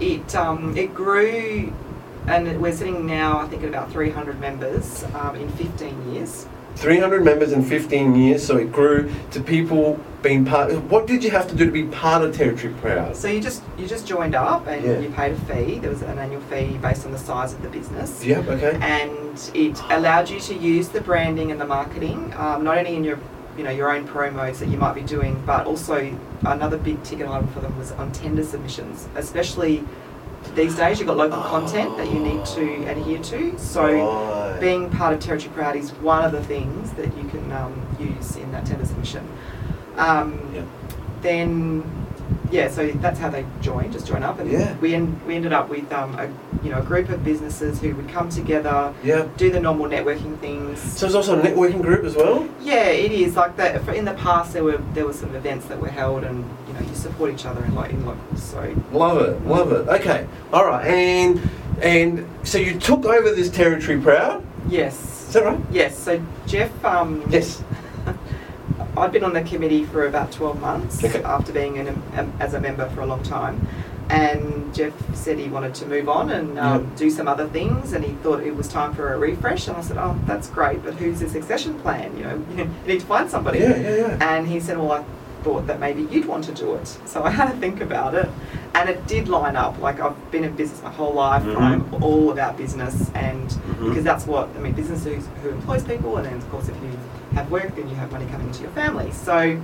it 0.00 0.34
um, 0.34 0.76
it 0.76 0.94
grew, 0.94 1.72
and 2.26 2.60
we're 2.60 2.72
sitting 2.72 3.06
now, 3.06 3.38
I 3.38 3.46
think, 3.48 3.62
at 3.62 3.68
about 3.68 3.92
300 3.92 4.40
members 4.40 5.04
um, 5.14 5.36
in 5.36 5.48
15 5.50 6.12
years. 6.12 6.46
300 6.76 7.24
members 7.24 7.52
in 7.52 7.64
15 7.64 8.14
years, 8.14 8.44
so 8.46 8.56
it 8.56 8.72
grew 8.72 9.10
to 9.32 9.40
people 9.40 9.98
being 10.22 10.44
part. 10.44 10.72
What 10.84 11.06
did 11.06 11.24
you 11.24 11.30
have 11.30 11.48
to 11.48 11.54
do 11.54 11.64
to 11.64 11.70
be 11.72 11.84
part 11.84 12.22
of 12.22 12.34
Territory 12.34 12.72
Proud? 12.74 13.16
So 13.16 13.28
you 13.28 13.40
just 13.40 13.62
you 13.78 13.86
just 13.86 14.06
joined 14.06 14.34
up 14.34 14.66
and 14.66 14.84
Yeah. 14.84 14.98
you 14.98 15.10
paid 15.10 15.32
a 15.32 15.36
fee. 15.36 15.78
There 15.78 15.90
was 15.90 16.02
an 16.02 16.18
annual 16.18 16.42
fee 16.42 16.78
based 16.80 17.06
on 17.06 17.12
the 17.12 17.18
size 17.18 17.52
of 17.52 17.62
the 17.62 17.68
business. 17.68 18.24
Yep, 18.24 18.48
okay. 18.48 18.78
And 18.80 19.38
it 19.54 19.80
allowed 19.90 20.28
you 20.30 20.38
to 20.40 20.54
use 20.54 20.88
the 20.88 21.00
branding 21.00 21.50
and 21.50 21.60
the 21.60 21.66
marketing, 21.66 22.34
um, 22.36 22.64
not 22.64 22.78
only 22.78 22.94
in 22.96 23.04
your 23.04 23.18
you 23.56 23.64
know 23.64 23.70
your 23.70 23.90
own 23.94 24.06
promos 24.06 24.58
that 24.58 24.68
you 24.68 24.78
might 24.78 24.94
be 24.94 25.02
doing, 25.02 25.42
but 25.44 25.66
also 25.66 26.10
another 26.46 26.76
big 26.78 27.02
ticket 27.02 27.26
item 27.28 27.48
for 27.48 27.60
them 27.60 27.76
was 27.78 27.92
on 27.92 28.12
tender 28.12 28.44
submissions, 28.44 29.08
especially. 29.16 29.84
These 30.54 30.74
days, 30.76 30.98
you've 30.98 31.06
got 31.06 31.16
local 31.16 31.40
content 31.42 31.96
that 31.96 32.08
you 32.10 32.18
need 32.18 32.44
to 32.46 32.84
adhere 32.86 33.18
to. 33.22 33.58
So, 33.58 33.84
Right. 33.84 34.58
being 34.60 34.90
part 34.90 35.14
of 35.14 35.20
Territory 35.20 35.52
Proud 35.54 35.76
is 35.76 35.92
one 35.94 36.24
of 36.24 36.32
the 36.32 36.42
things 36.42 36.90
that 36.92 37.16
you 37.16 37.24
can 37.28 37.52
um, 37.52 37.72
use 38.00 38.36
in 38.36 38.50
that 38.52 38.66
tender 38.66 38.84
submission. 38.84 39.26
Um, 39.96 40.40
Yeah. 40.54 40.62
Then, 41.22 41.84
yeah, 42.50 42.68
so 42.68 42.86
that's 42.88 43.18
how 43.18 43.28
they 43.30 43.44
joined, 43.60 43.92
just 43.92 44.06
join 44.06 44.22
up, 44.22 44.38
and 44.40 44.50
Yeah. 44.50 44.74
we 44.80 44.94
en- 44.94 45.20
we 45.26 45.34
ended 45.36 45.52
up 45.52 45.68
with 45.68 45.90
um, 45.92 46.14
a 46.18 46.28
you 46.64 46.70
know 46.70 46.78
a 46.78 46.82
group 46.82 47.08
of 47.08 47.24
businesses 47.24 47.80
who 47.80 47.94
would 47.94 48.08
come 48.08 48.28
together, 48.28 48.92
Yeah. 49.04 49.26
do 49.36 49.50
the 49.50 49.60
normal 49.60 49.86
networking 49.86 50.36
things. 50.38 50.80
So 50.80 51.06
it's 51.06 51.14
also 51.14 51.38
a 51.38 51.42
networking 51.42 51.82
group 51.82 52.04
as 52.04 52.16
well. 52.16 52.46
Yeah, 52.60 52.86
it 52.88 53.12
is 53.12 53.36
like 53.36 53.56
that. 53.56 53.82
For 53.84 53.92
in 53.92 54.04
the 54.04 54.14
past, 54.14 54.52
there 54.52 54.64
were 54.64 54.80
there 54.94 55.06
were 55.06 55.12
some 55.12 55.34
events 55.34 55.66
that 55.66 55.80
were 55.80 55.88
held, 55.88 56.24
and 56.24 56.44
you 56.66 56.74
know 56.74 56.80
you 56.80 56.94
support 56.94 57.32
each 57.32 57.46
other 57.46 57.64
in 57.64 57.74
like 57.74 57.90
in 57.92 58.04
locals. 58.04 58.42
So 58.42 58.74
Love 58.92 59.20
it, 59.22 59.46
love 59.46 59.72
it. 59.72 59.88
Okay, 59.88 60.26
all 60.52 60.66
right, 60.66 60.86
and 60.86 61.40
and 61.82 62.26
so 62.42 62.58
you 62.58 62.78
took 62.78 63.04
over 63.06 63.30
this 63.34 63.48
Territory 63.50 63.98
Proud. 64.00 64.42
yes, 64.68 65.26
Is 65.28 65.34
that 65.34 65.44
right? 65.44 65.58
yes. 65.70 65.96
So 65.98 66.20
Jeff, 66.46 66.70
um, 66.84 67.22
Yes. 67.30 67.62
I'd 69.00 69.12
been 69.12 69.24
on 69.24 69.32
the 69.32 69.42
committee 69.42 69.84
for 69.84 70.06
about 70.06 70.30
12 70.32 70.60
months 70.60 71.02
Okay. 71.04 71.22
after 71.22 71.52
being 71.52 71.76
in 71.76 71.88
a, 71.88 72.20
um, 72.20 72.32
as 72.38 72.54
a 72.54 72.60
member 72.60 72.88
for 72.90 73.00
a 73.00 73.06
long 73.06 73.22
time. 73.22 73.66
And 74.10 74.74
Jeff 74.74 74.92
said 75.14 75.38
he 75.38 75.48
wanted 75.48 75.72
to 75.76 75.86
move 75.86 76.08
on 76.08 76.30
and 76.30 76.58
um, 76.58 76.82
Yep. 76.82 76.96
do 76.96 77.10
some 77.10 77.28
other 77.28 77.46
things, 77.46 77.92
and 77.92 78.04
he 78.04 78.12
thought 78.24 78.40
it 78.42 78.54
was 78.56 78.66
time 78.66 78.92
for 78.92 79.14
a 79.14 79.18
refresh. 79.18 79.68
And 79.68 79.76
I 79.76 79.82
said, 79.82 79.98
"Oh, 79.98 80.16
that's 80.26 80.48
great, 80.48 80.82
but 80.84 80.94
who's 80.94 81.20
the 81.20 81.28
succession 81.28 81.78
plan? 81.78 82.16
You 82.16 82.24
know, 82.24 82.42
you 82.56 82.70
need 82.88 83.00
to 83.00 83.06
find 83.06 83.30
somebody." 83.30 83.60
Yeah, 83.60 83.76
yeah, 83.76 83.94
yeah. 83.96 84.18
And 84.36 84.48
he 84.48 84.58
said, 84.58 84.78
"Well, 84.78 84.90
I 84.90 85.04
thought 85.44 85.68
that 85.68 85.78
maybe 85.78 86.02
you'd 86.10 86.26
want 86.26 86.42
to 86.46 86.52
do 86.52 86.74
it." 86.74 86.88
So 87.04 87.22
I 87.22 87.30
had 87.30 87.52
to 87.52 87.56
think 87.58 87.80
about 87.80 88.14
it, 88.16 88.28
and 88.74 88.88
it 88.88 89.06
did 89.06 89.28
line 89.28 89.56
up. 89.56 89.78
Like 89.80 90.00
I've 90.00 90.30
been 90.30 90.44
in 90.44 90.54
business 90.56 90.82
my 90.82 90.90
whole 90.90 91.12
life. 91.14 91.42
Mhm. 91.42 91.56
I'm 91.60 92.02
all 92.02 92.30
about 92.30 92.56
business, 92.56 93.10
and 93.14 93.48
Mhm. 93.50 93.88
because 93.88 94.04
that's 94.04 94.26
what 94.26 94.48
I 94.56 94.60
mean. 94.60 94.72
Business 94.72 95.04
who, 95.04 95.14
who 95.42 95.48
employs 95.50 95.82
people, 95.82 96.16
and 96.16 96.26
then 96.26 96.34
of 96.34 96.50
course, 96.50 96.68
if 96.68 96.76
you 96.82 96.90
have 97.34 97.50
work, 97.50 97.74
then 97.76 97.88
you 97.88 97.94
have 97.96 98.10
money 98.12 98.26
coming 98.26 98.46
into 98.48 98.62
your 98.62 98.70
family. 98.72 99.10
So 99.12 99.56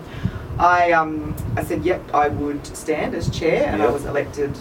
I 0.59 0.93
um, 0.93 1.35
I 1.57 1.63
said, 1.65 1.85
"Yep, 1.85 2.15
I 2.15 2.29
would 2.29 2.67
stand 2.77 3.15
as 3.15 3.29
chair," 3.31 3.69
and 3.73 3.83
I 3.83 3.91
was 3.91 4.05
elected. 4.05 4.53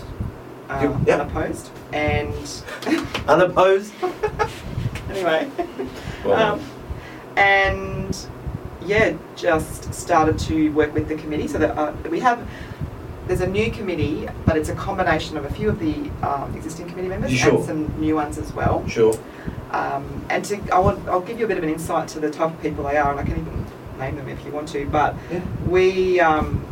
Uh, 0.68 0.80
Yep. 0.82 0.96
Yep. 1.08 1.20
unopposed 1.20 1.70
and 1.94 2.64
Unopposed. 3.28 3.94
anyway 5.12 5.48
Well 6.26 6.54
um, 6.54 6.60
and 7.38 8.18
yeah 8.84 9.14
just 9.36 9.94
started 9.94 10.40
to 10.40 10.70
work 10.74 10.92
with 10.96 11.08
the 11.08 11.16
committee 11.16 11.48
so 11.48 11.60
that 11.60 11.78
uh, 11.78 11.94
we 12.10 12.20
have 12.20 12.40
there's 13.28 13.42
a 13.42 13.48
new 13.48 13.72
committee 13.72 14.28
but 14.46 14.58
it's 14.58 14.70
a 14.70 14.76
combination 14.76 15.38
of 15.38 15.46
a 15.46 15.50
few 15.50 15.70
of 15.70 15.80
the 15.80 16.10
um, 16.28 16.54
existing 16.56 16.88
committee 16.88 17.08
members 17.08 17.32
Sure. 17.32 17.56
and 17.58 17.66
some 17.66 18.00
new 18.00 18.16
ones 18.16 18.38
as 18.38 18.54
well 18.54 18.88
Sure. 18.88 19.18
um, 19.72 20.26
and 20.30 20.44
to 20.46 20.58
I 20.74 20.80
will, 20.80 21.00
I'll 21.10 21.22
give 21.22 21.40
you 21.40 21.46
a 21.46 21.48
bit 21.48 21.58
of 21.58 21.64
an 21.64 21.70
insight 21.70 22.08
to 22.10 22.20
the 22.20 22.30
type 22.32 22.52
of 22.52 22.62
people 22.62 22.84
they 22.86 22.98
are 22.98 23.12
and 23.12 23.20
I 23.20 23.24
can 23.24 23.34
even 23.40 23.66
name 24.00 24.16
them 24.16 24.28
if 24.30 24.44
you 24.46 24.52
want 24.52 24.68
to 24.70 24.86
but 24.88 25.16
Yeah. 25.32 25.42
we 25.68 26.20
um, 26.20 26.66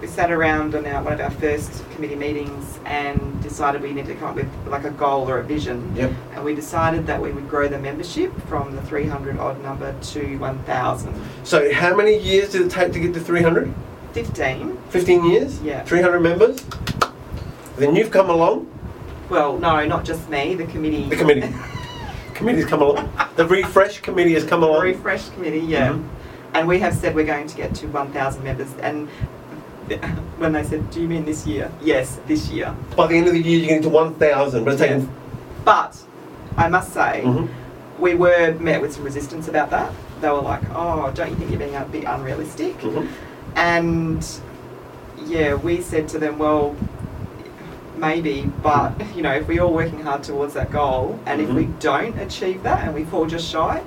we 0.00 0.06
sat 0.06 0.30
around 0.30 0.76
on 0.76 0.86
our, 0.86 1.02
one 1.02 1.12
of 1.12 1.20
our 1.20 1.30
first 1.32 1.82
committee 1.90 2.14
meetings 2.14 2.78
and 2.84 3.42
decided 3.42 3.82
we 3.82 3.88
needed 3.92 4.06
to 4.06 4.14
come 4.14 4.28
up 4.28 4.36
with 4.36 4.48
like 4.68 4.84
a 4.84 4.90
goal 4.92 5.28
or 5.28 5.38
a 5.40 5.42
vision. 5.42 5.92
Yep. 5.96 6.12
And 6.34 6.44
we 6.44 6.54
decided 6.54 7.04
that 7.08 7.20
we 7.20 7.32
would 7.32 7.48
grow 7.50 7.66
the 7.66 7.80
membership 7.80 8.32
from 8.42 8.76
the 8.76 8.82
300 8.82 9.38
odd 9.40 9.60
number 9.60 9.92
to 10.00 10.36
1,000. 10.36 11.14
So, 11.42 11.72
how 11.74 11.96
many 11.96 12.16
years 12.16 12.52
did 12.52 12.62
it 12.62 12.70
take 12.70 12.92
to 12.92 13.00
get 13.00 13.12
to 13.14 13.20
300? 13.20 13.74
15. 14.24 14.76
15 14.90 15.24
years? 15.30 15.62
Yeah. 15.62 15.84
300 15.84 16.20
members? 16.20 16.58
Then 17.76 17.94
you've 17.94 18.10
come 18.10 18.30
along. 18.30 18.66
Well, 19.30 19.58
no, 19.58 19.84
not 19.86 20.04
just 20.04 20.28
me, 20.28 20.54
the 20.54 20.64
committee. 20.66 21.08
The 21.08 21.16
committee. 21.16 21.54
Committee's 22.34 22.66
come 22.66 22.82
along. 22.82 23.10
The 23.34 23.44
refresh 23.46 24.00
committee 24.00 24.32
has 24.34 24.44
come 24.44 24.60
The 24.60 24.68
along. 24.68 24.82
refresh 24.82 25.28
committee, 25.30 25.58
yeah. 25.58 25.88
Mhm. 25.90 26.04
And 26.54 26.68
we 26.68 26.78
have 26.78 26.94
said 26.94 27.14
we're 27.16 27.26
going 27.26 27.48
to 27.48 27.56
get 27.56 27.74
to 27.76 27.88
1,000 27.88 28.44
members. 28.44 28.68
And 28.80 29.08
when 30.38 30.52
they 30.52 30.62
said, 30.62 30.88
do 30.90 31.00
you 31.02 31.08
mean 31.08 31.24
this 31.24 31.46
year? 31.48 31.70
Yes, 31.82 32.20
this 32.28 32.48
year. 32.48 32.74
By 32.96 33.08
the 33.08 33.16
end 33.16 33.26
of 33.26 33.32
the 33.32 33.40
year, 33.42 33.58
you're 33.58 33.68
getting 33.68 33.82
to 33.82 33.88
1,000, 33.88 34.64
but 34.64 34.72
it's 34.74 34.80
taken. 34.80 35.00
Yes. 35.00 35.08
But 35.64 35.96
I 36.56 36.68
must 36.68 36.92
say, 36.92 37.22
Mhm. 37.24 37.48
we 37.98 38.14
were 38.14 38.54
met 38.60 38.80
with 38.80 38.92
some 38.94 39.02
resistance 39.04 39.48
about 39.48 39.70
that. 39.70 39.90
They 40.20 40.28
were 40.30 40.40
like, 40.40 40.62
oh, 40.74 41.10
don't 41.14 41.30
you 41.30 41.36
think 41.36 41.50
you're 41.50 41.58
being 41.58 41.74
a 41.74 41.84
bit 41.86 42.04
unrealistic? 42.04 42.78
Mhm. 42.80 43.08
And 43.58 44.24
yeah, 45.26 45.54
we 45.54 45.80
said 45.82 46.08
to 46.10 46.18
them, 46.18 46.38
well, 46.38 46.76
maybe, 47.96 48.48
but 48.62 48.92
you 49.16 49.22
know, 49.22 49.32
if 49.32 49.48
we're 49.48 49.60
all 49.62 49.74
working 49.74 50.00
hard 50.00 50.22
towards 50.22 50.54
that 50.54 50.70
goal, 50.70 51.18
and 51.26 51.40
if 51.40 51.50
we 51.50 51.64
Mhm. 51.64 51.80
don't 51.80 52.18
achieve 52.20 52.62
that 52.62 52.84
and 52.84 52.94
we 52.94 53.02
fall 53.04 53.26
just 53.26 53.48
shy, 53.50 53.82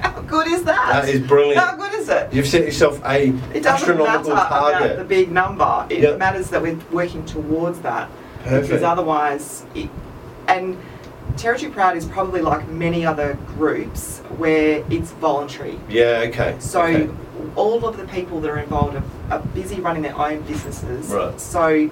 how 0.00 0.10
good 0.20 0.46
is 0.48 0.64
that? 0.64 1.04
That 1.04 1.08
is 1.08 1.20
brilliant. 1.26 1.58
How 1.58 1.74
good 1.76 1.94
is 1.94 2.10
it? 2.10 2.28
You've 2.30 2.46
set 2.46 2.64
yourself 2.64 3.00
a 3.06 3.28
It 3.54 3.62
doesn't 3.62 3.64
matter 3.64 4.02
astronomical 4.02 4.32
about 4.32 4.96
the 4.98 5.04
big 5.04 5.32
number. 5.32 5.86
It 5.88 6.00
Yep. 6.00 6.18
matters 6.18 6.48
that 6.50 6.60
we're 6.60 6.76
working 6.92 7.24
towards 7.24 7.78
that. 7.80 8.08
Perfect. 8.44 8.68
Because 8.68 8.82
otherwise, 8.82 9.64
it, 9.74 9.88
and 10.46 10.76
Territory 11.36 11.70
Proud 11.70 11.96
is 11.96 12.06
probably 12.06 12.40
like 12.40 12.66
many 12.68 13.04
other 13.04 13.34
groups 13.46 14.18
where 14.38 14.84
it's 14.90 15.10
voluntary. 15.12 15.78
Yeah, 15.88 16.24
okay. 16.28 16.56
So 16.58 16.82
okay. 16.82 17.10
all 17.56 17.86
of 17.86 17.96
the 17.96 18.06
people 18.06 18.40
that 18.40 18.50
are 18.50 18.58
involved 18.58 18.96
are, 18.96 19.04
are 19.30 19.40
busy 19.40 19.80
running 19.80 20.02
their 20.02 20.16
own 20.18 20.42
businesses. 20.42 21.08
Right. 21.08 21.38
So 21.40 21.90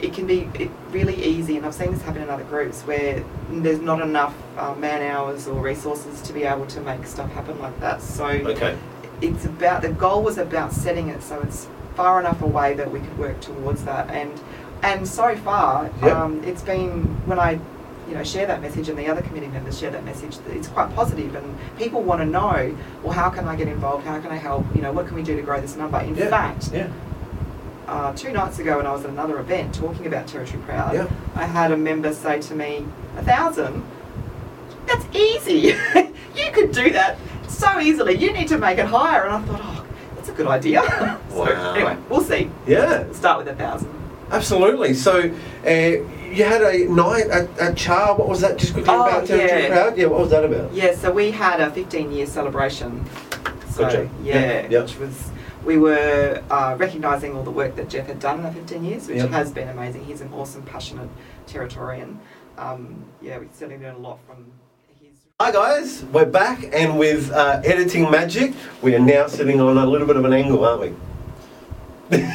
it 0.00 0.12
can 0.12 0.26
be 0.26 0.48
it 0.54 0.70
really 0.90 1.22
easy, 1.22 1.56
and 1.56 1.66
I've 1.66 1.74
seen 1.74 1.92
this 1.92 2.02
happen 2.02 2.22
in 2.22 2.30
other 2.30 2.44
groups 2.44 2.82
where 2.82 3.24
there's 3.50 3.80
not 3.80 4.00
enough 4.00 4.34
uh, 4.56 4.74
man 4.74 5.02
hours 5.02 5.46
or 5.46 5.60
resources 5.60 6.20
to 6.22 6.32
be 6.32 6.44
able 6.44 6.66
to 6.66 6.80
make 6.80 7.06
stuff 7.06 7.30
happen 7.32 7.58
like 7.60 7.78
that. 7.80 8.02
So 8.02 8.26
Okay. 8.26 8.76
it's 9.20 9.44
about 9.44 9.82
the 9.82 9.90
goal 9.90 10.22
was 10.22 10.38
about 10.38 10.72
setting 10.72 11.08
it 11.08 11.22
so 11.22 11.40
it's 11.40 11.68
far 11.94 12.18
enough 12.20 12.40
away 12.42 12.74
that 12.74 12.90
we 12.90 13.00
could 13.00 13.18
work 13.18 13.40
towards 13.40 13.84
that 13.84 14.08
and 14.10 14.32
and 14.82 15.06
so 15.06 15.36
far 15.36 15.90
Yep. 16.00 16.16
um, 16.16 16.42
it's 16.44 16.62
been 16.62 17.02
when 17.26 17.38
I 17.38 17.58
you 18.10 18.16
know 18.16 18.24
share 18.24 18.44
that 18.46 18.60
message 18.60 18.88
and 18.88 18.98
the 18.98 19.06
other 19.06 19.22
committee 19.22 19.46
members 19.46 19.78
share 19.78 19.90
that 19.92 20.04
message 20.04 20.36
it's 20.48 20.66
quite 20.68 20.92
positive 20.96 21.34
and 21.36 21.56
people 21.78 22.02
want 22.02 22.20
to 22.20 22.26
know 22.26 22.76
well 23.02 23.12
how 23.12 23.30
can 23.30 23.46
I 23.46 23.54
get 23.56 23.68
involved 23.68 24.04
how 24.04 24.20
can 24.20 24.30
I 24.32 24.36
help 24.36 24.66
you 24.74 24.82
know 24.82 24.90
what 24.92 25.06
can 25.06 25.14
we 25.14 25.22
do 25.22 25.36
to 25.36 25.42
grow 25.42 25.60
this 25.60 25.76
number 25.76 26.00
in 26.00 26.16
Yeah. 26.16 26.28
fact 26.28 26.70
Yeah. 26.72 26.88
uh, 27.86 28.12
two 28.14 28.32
nights 28.32 28.58
ago 28.58 28.78
when 28.78 28.86
I 28.86 28.92
was 28.92 29.04
at 29.04 29.10
another 29.10 29.38
event 29.38 29.74
talking 29.74 30.06
about 30.06 30.26
Territory 30.26 30.60
Proud 30.64 30.92
Yeah. 30.94 31.06
I 31.36 31.46
had 31.46 31.70
a 31.70 31.76
member 31.76 32.12
say 32.12 32.40
to 32.42 32.54
me 32.54 32.84
a 33.16 33.22
thousand 33.22 33.84
that's 34.86 35.06
easy 35.16 35.74
you 36.36 36.50
could 36.52 36.72
do 36.72 36.90
that 36.90 37.16
so 37.48 37.78
easily 37.78 38.16
you 38.16 38.32
need 38.32 38.48
to 38.48 38.58
make 38.58 38.78
it 38.78 38.86
higher 38.86 39.24
and 39.26 39.36
I 39.36 39.40
thought 39.46 39.60
oh 39.62 39.86
that's 40.16 40.28
a 40.30 40.32
good 40.32 40.48
idea 40.48 40.82
so 41.30 41.44
Wow. 41.44 41.74
anyway 41.74 41.96
we'll 42.08 42.22
see 42.22 42.50
Yeah. 42.66 43.04
We'll 43.04 43.14
start 43.14 43.38
with 43.38 43.48
a 43.48 43.54
thousand 43.56 43.88
Absolutely. 44.32 44.94
So, 44.94 45.28
uh, 45.66 45.66
you 46.30 46.44
had 46.44 46.62
a 46.62 46.86
night 46.88 47.26
at, 47.28 47.58
at 47.58 47.76
Char. 47.76 48.14
What 48.16 48.28
was 48.28 48.40
that? 48.40 48.58
Just 48.58 48.72
quickly 48.72 48.92
Oh, 48.94 49.02
about 49.06 49.26
Territory 49.26 49.62
yeah. 49.62 49.68
Proud? 49.68 49.98
Yeah, 49.98 50.06
what 50.06 50.20
was 50.20 50.30
that 50.30 50.44
about? 50.44 50.72
yeah 50.72 50.94
so 50.94 51.10
we 51.12 51.30
had 51.30 51.60
a 51.60 51.70
15 51.70 52.12
year 52.12 52.26
celebration 52.26 53.04
so 53.70 53.82
Gotcha. 53.82 54.08
yeah, 54.22 54.34
Yeah, 54.34 54.66
yeah. 54.70 54.82
which 54.82 54.96
was 54.98 55.30
we 55.64 55.76
were 55.76 56.42
uh, 56.50 56.74
recognising 56.78 57.36
all 57.36 57.42
the 57.42 57.50
work 57.50 57.76
that 57.76 57.88
Jeff 57.90 58.06
had 58.06 58.18
done 58.18 58.38
in 58.38 58.44
the 58.46 58.52
15 58.52 58.84
years 58.84 59.08
which 59.08 59.18
Yep. 59.18 59.30
has 59.30 59.52
been 59.52 59.68
amazing 59.68 60.04
he's 60.04 60.20
an 60.20 60.32
awesome 60.32 60.62
passionate 60.62 61.08
Territorian 61.46 62.16
um, 62.58 63.04
yeah 63.20 63.38
we 63.38 63.46
certainly 63.52 63.82
learned 63.84 63.98
a 63.98 64.00
lot 64.00 64.18
from 64.26 64.46
Hi 65.40 65.50
guys, 65.52 66.04
we're 66.12 66.26
back 66.26 66.68
and 66.70 66.98
with 66.98 67.30
uh, 67.32 67.62
editing 67.64 68.10
magic, 68.10 68.52
we 68.82 68.94
are 68.94 68.98
now 68.98 69.26
sitting 69.26 69.58
on 69.58 69.78
a 69.78 69.86
little 69.86 70.06
bit 70.06 70.16
of 70.16 70.26
an 70.26 70.34
angle, 70.34 70.62
aren't 70.66 70.80
we? 70.82 72.18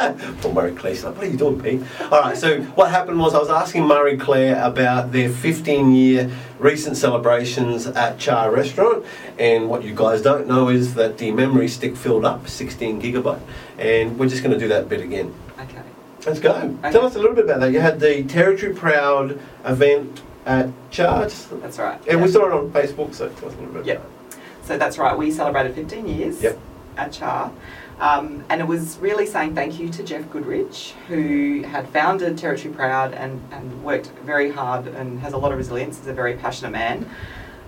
Poor 0.40 0.52
Marie 0.52 0.74
Claire's 0.74 1.04
like, 1.04 1.16
what 1.16 1.26
are 1.26 1.30
you 1.30 1.36
doing, 1.36 1.60
Pete? 1.60 1.82
All 2.00 2.20
right, 2.20 2.36
so 2.36 2.62
what 2.62 2.90
happened 2.90 3.18
was 3.18 3.34
I 3.34 3.38
was 3.38 3.50
asking 3.50 3.86
Marie 3.86 4.16
Claire 4.16 4.62
about 4.64 5.12
their 5.12 5.28
15 5.28 5.92
year 5.92 6.30
recent 6.58 6.96
celebrations 6.96 7.86
at 7.86 8.18
Char 8.18 8.50
Restaurant, 8.50 9.04
and 9.38 9.68
what 9.68 9.84
you 9.84 9.94
guys 9.94 10.22
don't 10.22 10.46
know 10.46 10.68
is 10.68 10.94
that 10.94 11.18
the 11.18 11.30
memory 11.32 11.68
stick 11.68 11.96
filled 11.96 12.24
up, 12.24 12.48
16 12.48 13.00
gigabyte, 13.02 13.40
and 13.78 14.18
we're 14.18 14.28
just 14.28 14.42
going 14.42 14.52
to 14.52 14.58
do 14.58 14.68
that 14.68 14.88
bit 14.88 15.00
again. 15.00 15.34
okay 15.58 15.82
Let's 16.24 16.40
go. 16.40 16.76
Tell 16.82 17.06
us 17.06 17.14
a 17.16 17.18
little 17.18 17.34
bit 17.34 17.44
about 17.44 17.60
that. 17.60 17.72
You 17.72 17.80
had 17.80 17.98
the 17.98 18.24
Territory 18.24 18.74
Proud 18.74 19.38
event 19.64 20.22
at 20.46 20.68
Char, 20.90 21.20
that's 21.28 21.78
right 21.78 21.98
and 22.08 22.18
yeah. 22.18 22.24
we 22.24 22.30
saw 22.30 22.46
it 22.46 22.52
on 22.52 22.70
Facebook, 22.70 23.14
so 23.14 23.28
tell 23.28 23.48
us 23.50 23.54
a 23.54 23.58
little 23.58 23.74
bit 23.74 23.86
Yep. 23.86 24.10
So 24.62 24.78
that's 24.78 24.96
right, 24.96 25.16
we 25.16 25.30
celebrated 25.30 25.74
15 25.74 26.06
years 26.06 26.42
Yep. 26.42 26.58
at 26.96 27.12
CHAR. 27.12 27.52
Um, 28.00 28.44
and 28.48 28.62
it 28.62 28.66
was 28.66 28.98
really 28.98 29.26
saying 29.26 29.54
thank 29.54 29.78
you 29.78 29.90
to 29.90 30.02
Jeff 30.02 30.28
Goodrich, 30.30 30.94
who 31.06 31.62
had 31.62 31.86
founded 31.90 32.38
Territory 32.38 32.72
Proud 32.72 33.12
and, 33.12 33.40
and 33.52 33.84
worked 33.84 34.08
very 34.24 34.50
hard 34.50 34.86
and 34.86 35.20
has 35.20 35.34
a 35.34 35.36
lot 35.36 35.52
of 35.52 35.58
resilience. 35.58 35.98
He's 35.98 36.06
a 36.06 36.14
very 36.14 36.34
passionate 36.34 36.70
man. 36.70 37.08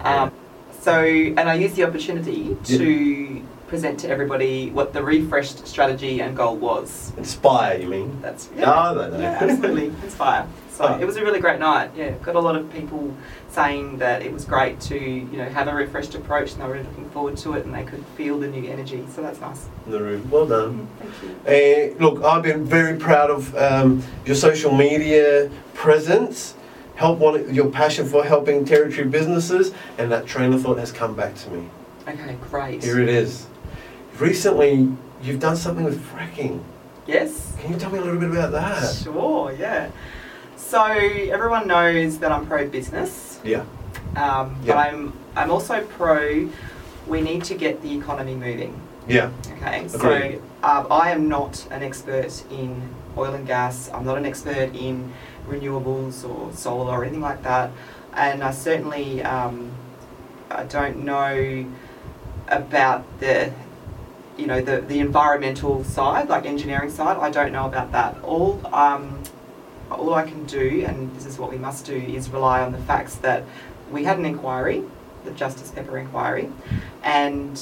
Um, 0.00 0.32
so, 0.80 1.04
and 1.04 1.40
I 1.40 1.54
used 1.54 1.76
the 1.76 1.84
opportunity 1.84 2.56
to 2.64 3.42
present 3.68 4.00
to 4.00 4.08
everybody 4.08 4.70
what 4.70 4.92
the 4.92 5.02
refreshed 5.02 5.66
strategy 5.66 6.20
and 6.20 6.36
goal 6.36 6.56
was. 6.56 7.12
Inspire, 7.16 7.78
you 7.78 7.88
mean? 7.88 8.18
That's 8.22 8.50
No, 8.52 8.94
no, 8.94 9.10
no. 9.10 9.18
yeah, 9.18 9.38
absolutely 9.40 9.86
inspire. 10.02 10.46
So 10.82 10.98
it 10.98 11.04
was 11.04 11.16
a 11.16 11.22
really 11.22 11.38
great 11.38 11.60
night. 11.60 11.92
Yeah, 11.96 12.10
got 12.22 12.34
a 12.34 12.40
lot 12.40 12.56
of 12.56 12.72
people 12.72 13.14
saying 13.48 13.98
that 13.98 14.22
it 14.22 14.32
was 14.32 14.44
great 14.44 14.80
to 14.80 14.98
you 14.98 15.38
know 15.38 15.44
have 15.44 15.68
a 15.68 15.74
refreshed 15.74 16.16
approach, 16.16 16.52
and 16.52 16.62
they 16.62 16.66
were 16.66 16.78
looking 16.78 17.08
forward 17.10 17.36
to 17.38 17.52
it, 17.54 17.64
and 17.64 17.72
they 17.72 17.84
could 17.84 18.04
feel 18.16 18.38
the 18.38 18.48
new 18.48 18.68
energy. 18.68 19.04
So 19.14 19.22
that's 19.22 19.40
nice. 19.40 19.66
In 19.86 19.92
the 19.92 20.02
room. 20.02 20.28
Well 20.28 20.46
done. 20.46 20.88
Thank 20.98 21.46
you. 21.46 21.94
Uh, 22.00 22.04
look, 22.04 22.24
I've 22.24 22.42
been 22.42 22.64
very 22.64 22.98
proud 22.98 23.30
of 23.30 23.54
um, 23.56 24.02
your 24.26 24.34
social 24.34 24.74
media 24.74 25.50
presence, 25.72 26.54
help 26.96 27.20
one, 27.20 27.54
your 27.54 27.70
passion 27.70 28.08
for 28.08 28.24
helping 28.24 28.64
territory 28.64 29.06
businesses, 29.06 29.72
and 29.98 30.10
that 30.10 30.26
train 30.26 30.52
of 30.52 30.62
thought 30.62 30.78
has 30.78 30.90
come 30.90 31.14
back 31.14 31.36
to 31.36 31.50
me. 31.50 31.68
Okay, 32.08 32.36
great. 32.50 32.82
Here 32.82 32.98
it 32.98 33.08
is. 33.08 33.46
Recently, 34.18 34.92
you've 35.22 35.40
done 35.40 35.56
something 35.56 35.84
with 35.84 36.04
fracking. 36.10 36.60
Yes. 37.06 37.56
Can 37.60 37.72
you 37.72 37.78
tell 37.78 37.90
me 37.90 37.98
a 37.98 38.02
little 38.02 38.18
bit 38.18 38.30
about 38.30 38.50
that? 38.52 38.96
Sure. 38.96 39.52
Yeah. 39.52 39.90
So 40.72 40.82
everyone 40.84 41.68
knows 41.68 42.16
that 42.20 42.32
I'm 42.32 42.46
pro 42.46 42.66
business. 42.66 43.38
Yeah. 43.44 43.66
Um, 44.16 44.56
Yeah. 44.64 44.72
But 44.72 44.76
I'm 44.78 45.12
I'm 45.36 45.50
also 45.50 45.84
pro. 45.84 46.48
We 47.06 47.20
need 47.20 47.44
to 47.44 47.54
get 47.54 47.82
the 47.82 47.94
economy 47.94 48.34
moving. 48.34 48.80
Yeah. 49.06 49.28
Okay, 49.58 49.84
Agreed. 49.84 49.90
so 49.92 50.42
um, 50.62 50.86
I 50.90 51.10
am 51.10 51.28
not 51.28 51.66
an 51.70 51.82
expert 51.82 52.42
in 52.50 52.88
oil 53.18 53.34
and 53.34 53.46
gas. 53.46 53.90
I'm 53.92 54.06
not 54.06 54.16
an 54.16 54.24
expert 54.24 54.74
in 54.74 55.12
renewables 55.46 56.26
or 56.26 56.50
solar 56.54 56.92
or 56.92 57.04
anything 57.04 57.20
like 57.20 57.42
that, 57.42 57.70
and 58.14 58.42
I 58.42 58.50
certainly 58.50 59.22
um, 59.22 59.72
I 60.48 60.64
don't 60.64 61.04
know 61.04 61.66
about 62.48 63.04
the 63.20 63.52
you 64.38 64.46
know 64.46 64.62
the 64.62 64.80
the 64.80 65.00
environmental 65.00 65.84
side, 65.84 66.30
like 66.30 66.46
engineering 66.46 66.88
side. 66.88 67.18
I 67.18 67.28
don't 67.28 67.52
know 67.52 67.66
about 67.66 67.92
that. 67.92 68.16
All 68.24 68.58
um, 68.72 69.22
all 69.98 70.14
I 70.14 70.24
can 70.24 70.44
do, 70.46 70.84
and 70.86 71.14
this 71.16 71.26
is 71.26 71.38
what 71.38 71.50
we 71.50 71.58
must 71.58 71.86
do, 71.86 71.94
is 71.94 72.30
rely 72.30 72.60
on 72.60 72.72
the 72.72 72.78
facts 72.78 73.16
that 73.16 73.44
we 73.90 74.04
had 74.04 74.18
an 74.18 74.24
inquiry, 74.24 74.82
the 75.24 75.30
Justice 75.32 75.70
Pepper 75.70 75.98
inquiry, 75.98 76.48
and 77.02 77.60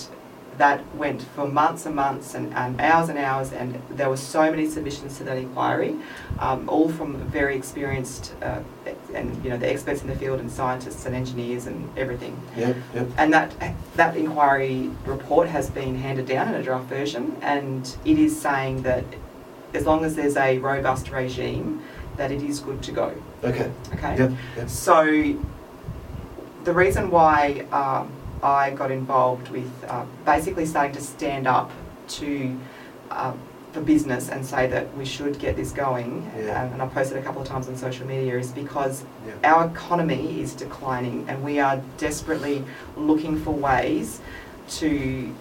that 0.61 0.85
went 0.95 1.23
for 1.35 1.49
months 1.49 1.87
and 1.87 1.97
months 1.97 2.35
and, 2.35 2.53
and 2.53 2.79
hours 2.81 3.09
and 3.09 3.19
hours, 3.19 3.51
and 3.53 3.81
there 3.91 4.11
were 4.11 4.17
so 4.17 4.51
many 4.51 4.67
submissions 4.69 5.17
to 5.17 5.25
that 5.25 5.39
inquiry, 5.39 5.97
um, 6.39 6.69
all 6.69 6.89
from 6.91 7.17
very 7.29 7.57
experienced 7.57 8.35
uh, 8.43 8.61
and 9.15 9.43
you 9.43 9.51
know 9.51 9.57
the 9.57 9.69
experts 9.69 10.03
in 10.03 10.09
the 10.09 10.15
field 10.17 10.39
and 10.39 10.51
scientists 10.51 11.07
and 11.07 11.17
engineers 11.17 11.67
and 11.67 11.89
everything. 11.99 12.39
Yep. 12.57 12.77
Yep. 12.95 13.09
And 13.17 13.33
that 13.33 13.75
that 13.97 14.17
inquiry 14.17 14.91
report 15.07 15.49
has 15.49 15.71
been 15.71 15.95
handed 15.95 16.27
down 16.27 16.49
in 16.49 16.55
a 16.55 16.63
draft 16.63 16.89
version, 16.89 17.37
and 17.41 17.97
it 18.05 18.19
is 18.19 18.39
saying 18.39 18.83
that 18.83 19.05
as 19.73 19.87
long 19.87 20.05
as 20.05 20.15
there's 20.15 20.37
a 20.37 20.59
robust 20.59 21.11
regime, 21.11 21.83
that 22.21 22.31
it 22.31 22.43
is 22.43 22.61
good 22.61 22.83
to 22.83 22.93
go. 22.93 23.15
Okay. 23.43 23.71
Okay. 23.95 24.19
Yep. 24.19 24.33
Yep. 24.59 24.69
So, 24.69 24.95
the 26.65 26.73
reason 26.75 27.11
why 27.11 27.65
um, 27.73 28.13
I 28.43 28.73
got 28.73 28.91
involved 28.91 29.49
with 29.49 29.71
uh, 29.89 30.05
basically 30.27 30.67
starting 30.67 30.93
to 30.93 31.01
stand 31.01 31.47
up 31.47 31.71
to 32.19 32.55
um, 33.11 33.39
for 33.73 33.81
business 33.81 34.29
and 34.29 34.45
say 34.45 34.67
that 34.67 34.95
we 34.99 35.07
should 35.07 35.39
get 35.39 35.57
this 35.57 35.71
going, 35.73 36.31
Yeah. 36.37 36.63
um, 36.63 36.73
and 36.75 36.83
I've 36.83 36.93
posted 36.93 37.17
a 37.17 37.23
couple 37.23 37.41
of 37.41 37.49
times 37.49 37.69
on 37.69 37.77
social 37.77 38.07
media, 38.07 38.37
is 38.39 38.53
because 38.53 39.03
Yeah. 39.27 39.51
our 39.55 39.67
economy 39.69 40.43
is 40.43 40.53
declining 40.53 41.25
and 41.27 41.43
we 41.43 41.59
are 41.59 41.81
desperately 41.97 42.63
looking 42.99 43.39
for 43.43 43.53
ways 43.53 44.21
to 44.81 45.33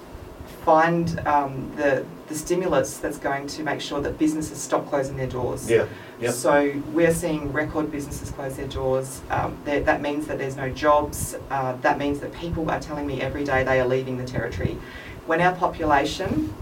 find 0.63 1.19
um, 1.27 1.71
the, 1.75 2.05
the 2.27 2.35
stimulus 2.35 2.97
that's 2.97 3.17
going 3.17 3.47
to 3.47 3.63
make 3.63 3.81
sure 3.81 4.01
that 4.01 4.17
businesses 4.17 4.57
stop 4.57 4.87
closing 4.87 5.17
their 5.17 5.27
doors. 5.27 5.69
Yeah. 5.69 5.87
Yep. 6.19 6.33
So 6.33 6.81
we're 6.91 7.13
seeing 7.13 7.51
record 7.53 7.91
businesses 7.91 8.29
close 8.31 8.57
their 8.57 8.67
doors. 8.67 9.21
Um, 9.29 9.57
that, 9.65 9.85
that 9.85 10.01
means 10.01 10.27
that 10.27 10.37
there's 10.37 10.57
no 10.57 10.69
jobs. 10.69 11.35
Uh, 11.49 11.75
that 11.77 11.97
means 11.97 12.19
that 12.19 12.33
people 12.33 12.69
are 12.69 12.79
telling 12.79 13.07
me 13.07 13.21
every 13.21 13.43
day 13.43 13.63
they 13.63 13.79
are 13.79 13.87
leaving 13.87 14.17
the 14.17 14.25
territory. 14.25 14.77
When 15.25 15.39
our 15.41 15.55
population 15.55 16.53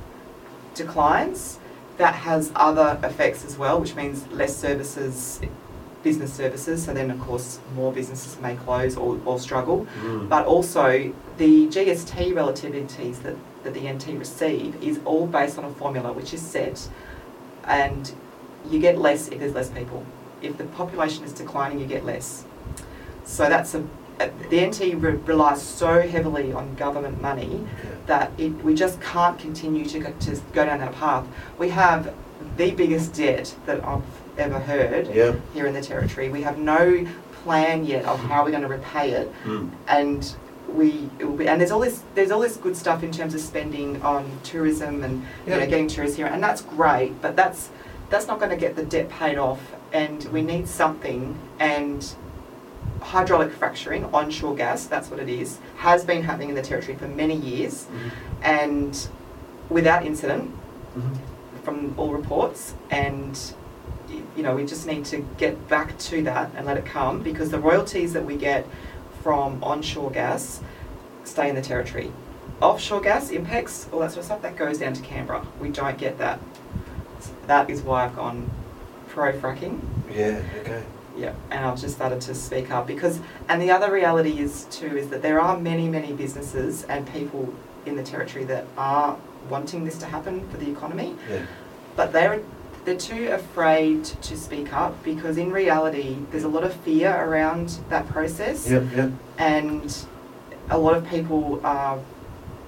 declines, 0.75 1.59
that 1.97 2.13
has 2.13 2.51
other 2.55 2.99
effects 3.03 3.43
as 3.43 3.57
well, 3.57 3.79
which 3.79 3.95
means 3.95 4.27
less 4.27 4.55
services, 4.55 5.41
business 6.07 6.33
services. 6.33 6.85
So 6.85 6.93
then, 6.93 7.11
of 7.11 7.19
course, 7.19 7.59
more 7.75 7.91
businesses 7.91 8.39
may 8.39 8.55
close 8.55 8.95
or, 8.95 9.19
or 9.25 9.39
struggle. 9.39 9.85
Mm. 10.01 10.29
But 10.29 10.45
also, 10.45 11.13
the 11.37 11.67
GST 11.67 12.33
relativities 12.41 13.21
that, 13.23 13.35
that 13.63 13.73
the 13.73 13.91
NT 13.93 14.17
receive 14.17 14.81
is 14.81 15.01
all 15.03 15.27
based 15.27 15.57
on 15.57 15.65
a 15.65 15.73
formula 15.81 16.13
which 16.13 16.33
is 16.33 16.41
set, 16.41 16.87
and 17.65 18.13
you 18.69 18.79
get 18.79 18.97
less 18.97 19.27
if 19.27 19.39
there's 19.39 19.53
less 19.53 19.69
people. 19.69 20.05
If 20.41 20.57
the 20.57 20.63
population 20.81 21.25
is 21.25 21.33
declining, 21.33 21.79
you 21.81 21.87
get 21.87 22.05
less. 22.05 22.45
So 23.25 23.49
that's 23.49 23.75
a 23.75 23.85
the 24.49 24.65
NT 24.67 24.79
re- 24.95 25.19
relies 25.31 25.61
so 25.61 26.01
heavily 26.01 26.51
on 26.51 26.73
government 26.75 27.21
money 27.21 27.67
that 28.07 28.31
it, 28.39 28.49
we 28.63 28.73
just 28.73 28.99
can't 28.99 29.37
continue 29.37 29.85
to 29.85 29.99
go, 29.99 30.11
to 30.21 30.41
go 30.53 30.65
down 30.65 30.79
that 30.79 30.95
path. 30.95 31.27
We 31.59 31.69
have 31.69 32.15
the 32.57 32.71
biggest 32.71 33.13
debt 33.13 33.55
that 33.67 33.83
I've 33.85 34.01
ever 34.37 34.59
heard 34.59 35.07
Yeah. 35.13 35.33
here 35.53 35.65
in 35.65 35.73
the 35.73 35.81
territory. 35.81 36.29
We 36.29 36.41
have 36.43 36.57
no 36.57 37.05
plan 37.43 37.85
yet 37.85 38.05
of 38.05 38.19
how 38.19 38.43
we're 38.43 38.51
going 38.51 38.63
to 38.63 38.67
repay 38.67 39.11
it, 39.11 39.31
Mm. 39.45 39.69
and 39.87 40.35
we 40.67 41.09
it 41.19 41.25
will 41.25 41.37
be, 41.37 41.47
and 41.47 41.59
there's 41.61 41.71
all 41.71 41.79
this 41.79 42.01
there's 42.15 42.29
all 42.31 42.41
this 42.41 42.57
good 42.57 42.75
stuff 42.75 43.01
in 43.03 43.11
terms 43.11 43.33
of 43.33 43.39
spending 43.41 44.01
on 44.01 44.25
tourism 44.43 45.03
and 45.03 45.23
you 45.45 45.51
know 45.53 45.59
getting 45.65 45.87
tourists 45.87 46.17
here, 46.17 46.25
and 46.27 46.43
that's 46.43 46.61
great, 46.61 47.21
but 47.21 47.35
that's 47.35 47.69
that's 48.09 48.27
not 48.27 48.39
going 48.39 48.51
to 48.51 48.57
get 48.57 48.75
the 48.75 48.83
debt 48.83 49.09
paid 49.09 49.37
off, 49.37 49.59
and 49.93 50.25
we 50.25 50.41
need 50.41 50.67
something 50.67 51.35
and. 51.59 52.13
Hydraulic 52.99 53.51
fracturing, 53.53 54.05
onshore 54.05 54.55
gas, 54.55 54.85
that's 54.85 55.11
what 55.11 55.19
it 55.19 55.29
is, 55.29 55.59
has 55.77 56.03
been 56.03 56.23
happening 56.23 56.49
in 56.49 56.55
the 56.55 56.61
territory 56.63 56.97
for 56.97 57.07
many 57.07 57.35
years 57.35 57.85
Mhm. 57.85 58.11
and 58.41 59.07
without 59.69 60.03
incident 60.03 60.51
Mhm. 60.97 61.17
from 61.63 61.93
all 61.95 62.09
reports 62.11 62.73
and 62.89 63.37
you 64.35 64.43
know 64.43 64.55
we 64.55 64.65
just 64.65 64.87
need 64.87 65.03
to 65.05 65.17
get 65.37 65.67
back 65.67 65.97
to 65.99 66.21
that 66.23 66.51
and 66.55 66.65
let 66.65 66.77
it 66.77 66.85
come 66.85 67.21
because 67.21 67.49
the 67.51 67.59
royalties 67.59 68.13
that 68.13 68.23
we 68.25 68.35
get 68.35 68.65
from 69.23 69.61
onshore 69.63 70.11
gas 70.11 70.61
stay 71.23 71.49
in 71.49 71.55
the 71.55 71.61
territory 71.61 72.11
offshore 72.61 73.01
gas 73.01 73.29
impacts 73.31 73.87
all 73.91 73.99
that 73.99 74.09
sort 74.11 74.19
of 74.19 74.25
stuff 74.25 74.41
that 74.41 74.55
goes 74.55 74.77
down 74.79 74.93
to 74.93 75.01
canberra 75.01 75.45
we 75.59 75.69
don't 75.69 75.97
get 75.97 76.17
that 76.17 76.39
that 77.47 77.69
is 77.69 77.81
why 77.81 78.05
i've 78.05 78.15
gone 78.15 78.49
pro 79.09 79.33
fracking 79.33 79.79
Yeah. 80.13 80.41
Okay. 80.61 80.83
yeah, 81.17 81.33
and 81.51 81.65
I've 81.65 81.79
just 81.81 81.95
started 81.95 82.21
to 82.21 82.35
speak 82.35 82.69
up 82.71 82.85
because, 82.87 83.19
and 83.49 83.59
the 83.61 83.71
other 83.71 83.91
reality 83.91 84.39
is 84.39 84.65
too 84.69 84.95
is 84.97 85.09
that 85.09 85.21
there 85.23 85.39
are 85.41 85.57
many, 85.59 85.87
many 85.89 86.13
businesses 86.13 86.83
and 86.83 87.11
people 87.11 87.51
in 87.87 87.95
the 87.95 88.03
territory 88.03 88.45
that 88.45 88.65
are 88.77 89.17
wanting 89.49 89.83
this 89.83 89.97
to 89.97 90.05
happen 90.05 90.47
for 90.49 90.57
the 90.57 90.69
economy, 90.69 91.15
Yeah. 91.29 91.41
but 91.95 92.13
they're 92.13 92.41
they're 92.87 92.95
too 92.95 93.27
afraid 93.33 94.05
to 94.05 94.37
speak 94.37 94.71
up 94.71 95.03
because 95.03 95.37
in 95.37 95.51
reality 95.51 96.15
there's 96.31 96.45
a 96.45 96.47
lot 96.47 96.63
of 96.63 96.73
fear 96.73 97.13
around 97.13 97.77
that 97.89 98.07
process, 98.07 98.69
Yep. 98.69 98.83
Yep. 98.95 99.11
and 99.37 100.05
a 100.69 100.77
lot 100.77 100.95
of 100.95 101.05
people 101.05 101.59
are 101.65 101.99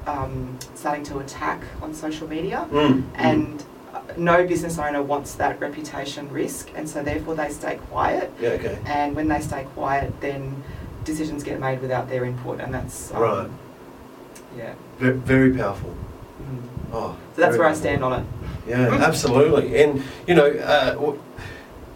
um, 0.05 0.57
starting 0.75 1.05
to 1.05 1.19
attack 1.19 1.61
on 1.81 1.93
social 1.93 2.27
media 2.27 2.67
Mm. 2.69 3.03
and 3.15 3.63
uh, 3.93 4.01
no 4.17 4.45
business 4.45 4.77
owner 4.77 5.01
wants 5.01 5.35
that 5.35 5.57
reputation 5.61 6.29
risk 6.33 6.69
and 6.75 6.89
so 6.89 7.01
therefore 7.01 7.35
they 7.35 7.49
stay 7.49 7.77
quiet 7.89 8.29
Yeah. 8.41 8.49
Okay. 8.59 8.77
and 8.85 9.15
when 9.15 9.29
they 9.29 9.39
stay 9.39 9.63
quiet 9.73 10.11
then 10.19 10.61
decisions 11.05 11.43
get 11.45 11.61
made 11.61 11.79
without 11.81 12.09
their 12.09 12.25
input 12.25 12.59
and 12.59 12.73
that's 12.73 13.13
um, 13.13 13.21
Right. 13.21 13.49
yeah 14.57 14.73
Very, 14.97 15.13
very 15.13 15.53
powerful. 15.55 15.91
Mm. 16.41 16.61
Oh. 16.91 17.15
so 17.35 17.41
that's 17.41 17.57
where 17.57 17.67
I 17.69 17.73
stand 17.73 18.03
on 18.03 18.11
it 18.19 18.25
Yeah, 18.69 18.93
absolutely. 18.93 19.81
And, 19.81 20.03
you 20.27 20.35
know, 20.35 20.47
uh, 20.47 21.15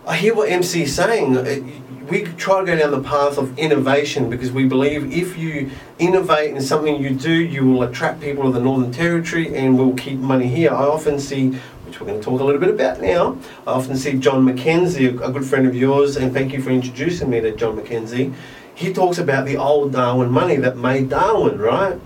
I 0.08 0.18
hear 0.18 0.34
what 0.36 0.50
MC 0.50 0.84
is 0.84 0.96
saying. 0.96 1.38
Uh, 1.38 1.62
We 2.10 2.24
try 2.46 2.60
to 2.60 2.66
go 2.66 2.76
down 2.76 2.92
the 2.92 3.00
path 3.16 3.38
of 3.38 3.58
innovation 3.58 4.30
because 4.30 4.52
we 4.52 4.66
believe 4.68 5.14
if 5.24 5.38
you 5.38 5.72
innovate 6.00 6.50
in 6.54 6.62
something 6.62 7.02
you 7.02 7.12
do, 7.12 7.32
you 7.32 7.66
will 7.66 7.82
attract 7.84 8.20
people 8.20 8.44
to 8.44 8.52
the 8.52 8.60
Northern 8.60 8.92
Territory 8.92 9.56
and 9.56 9.78
will 9.80 9.94
keep 9.94 10.20
money 10.20 10.48
here. 10.48 10.72
I 10.72 10.84
often 10.84 11.18
see, 11.18 11.44
which 11.86 12.02
we're 12.02 12.08
going 12.08 12.20
to 12.20 12.26
talk 12.30 12.42
a 12.42 12.44
little 12.44 12.60
bit 12.60 12.72
about 12.78 13.00
now, 13.00 13.38
I 13.66 13.72
often 13.80 13.96
see 13.96 14.14
John 14.26 14.46
McKenzie, 14.46 15.08
a 15.28 15.32
good 15.32 15.46
friend 15.46 15.66
of 15.66 15.76
yours, 15.76 16.18
and 16.18 16.34
thank 16.34 16.52
you 16.52 16.62
for 16.62 16.72
introducing 16.72 17.30
me 17.30 17.40
to 17.40 17.52
John 17.56 17.78
McKenzie. 17.80 18.34
He 18.76 18.92
talks 18.92 19.18
about 19.18 19.46
the 19.46 19.56
old 19.56 19.94
Darwin 19.94 20.30
money 20.30 20.58
that 20.58 20.76
made 20.76 21.08
Darwin, 21.10 21.58
right? 21.58 21.98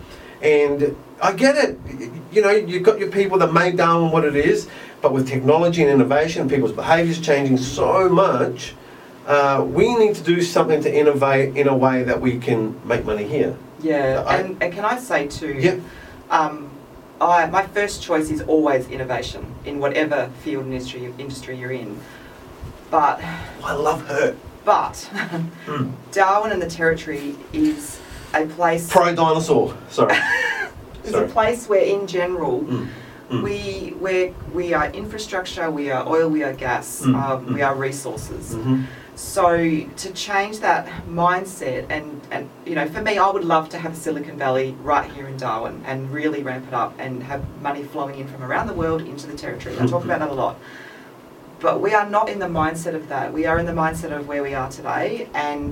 And 0.44 0.96
I 1.22 1.34
get 1.34 1.56
it. 1.56 1.80
You 2.32 2.42
know, 2.42 2.52
you've 2.52 2.84
got 2.84 3.00
your 3.00 3.10
people 3.10 3.38
that 3.40 3.52
made 3.54 3.78
Darwin 3.78 4.12
what 4.12 4.24
it 4.26 4.36
is, 4.36 4.68
but 5.02 5.14
with 5.14 5.28
technology 5.28 5.82
and 5.82 5.92
innovation, 5.92 6.48
people's 6.50 6.72
behaviours 6.72 7.20
changing 7.20 7.58
so 7.58 8.08
much, 8.10 8.76
uh, 9.26 9.66
we 9.68 9.96
need 9.96 10.16
to 10.16 10.24
do 10.24 10.42
something 10.42 10.82
to 10.84 10.94
innovate 10.96 11.58
in 11.58 11.68
a 11.68 11.76
way 11.76 12.04
that 12.04 12.20
we 12.22 12.38
can 12.40 12.80
make 12.88 13.04
money 13.06 13.24
here. 13.26 13.58
yeah 13.82 14.24
I- 14.26 14.38
and, 14.38 14.62
and 14.64 14.74
can 14.74 14.86
I 14.86 14.98
say 14.98 15.28
too 15.28 15.54
Yeah. 15.60 15.76
um, 16.30 16.70
I, 17.20 17.46
my 17.48 17.66
first 17.68 18.02
choice 18.04 18.30
is 18.30 18.42
always 18.44 18.88
innovation 18.90 19.44
in 19.66 19.80
whatever 19.80 20.30
field 20.44 20.66
and 20.66 20.74
industry, 20.74 21.14
industry 21.18 21.58
you're 21.58 21.72
in 21.72 22.00
but 22.92 23.20
I 23.64 23.74
love 23.74 24.06
her. 24.08 24.36
but 24.66 25.10
Mm. 25.66 25.92
Darwin 26.12 26.52
and 26.54 26.62
the 26.62 26.70
territory 26.70 27.36
is 27.54 28.00
a 28.34 28.46
place 28.46 28.90
Pro 28.90 29.14
dinosaur. 29.14 29.76
Sorry. 29.90 30.16
It's 31.08 31.16
Sorry. 31.16 31.26
a 31.26 31.30
place 31.30 31.70
where, 31.70 31.84
in 31.86 32.06
general, 32.06 32.60
Mm. 32.64 32.88
Mm. 33.32 33.42
we 33.44 33.94
we 34.06 34.34
we 34.54 34.74
are 34.74 34.88
infrastructure, 34.92 35.72
we 35.72 35.90
are 35.90 36.06
oil, 36.08 36.30
we 36.30 36.44
are 36.44 36.54
gas, 36.54 37.02
Mm, 37.04 37.16
um, 37.16 37.46
we 37.54 37.62
mm. 37.62 37.68
are 37.68 37.76
resources. 37.76 38.56
Mhm. 38.56 38.84
So 39.16 39.48
to 40.04 40.08
change 40.14 40.60
that 40.60 40.84
mindset, 41.10 41.86
and 41.90 42.06
and 42.30 42.50
you 42.66 42.76
know, 42.76 42.88
for 42.88 43.02
me, 43.02 43.18
I 43.18 43.30
would 43.36 43.46
love 43.46 43.70
to 43.70 43.78
have 43.78 43.94
a 43.94 43.96
Silicon 43.96 44.38
Valley 44.38 44.76
right 44.84 45.10
here 45.16 45.28
in 45.28 45.38
Darwin 45.38 45.82
and 45.88 46.12
really 46.12 46.44
ramp 46.44 46.66
it 46.68 46.74
up 46.74 46.94
and 47.00 47.24
have 47.24 47.42
money 47.62 47.84
flowing 47.84 48.20
in 48.20 48.28
from 48.28 48.44
around 48.44 48.68
the 48.68 48.74
world 48.84 49.02
into 49.02 49.26
the 49.28 49.38
territory. 49.38 49.76
I 49.80 49.86
talk 49.88 50.04
about 50.04 50.20
that 50.20 50.30
a 50.30 50.34
lot. 50.34 50.56
But 51.60 51.82
we 51.82 51.94
are 51.96 52.08
not 52.18 52.28
in 52.30 52.40
the 52.40 52.52
mindset 52.62 52.96
of 52.96 53.08
that. 53.14 53.34
We 53.34 53.46
are 53.50 53.58
in 53.62 53.66
the 53.66 53.78
mindset 53.84 54.12
of 54.18 54.28
where 54.28 54.44
we 54.44 54.54
are 54.54 54.70
today. 54.70 55.28
And 55.34 55.72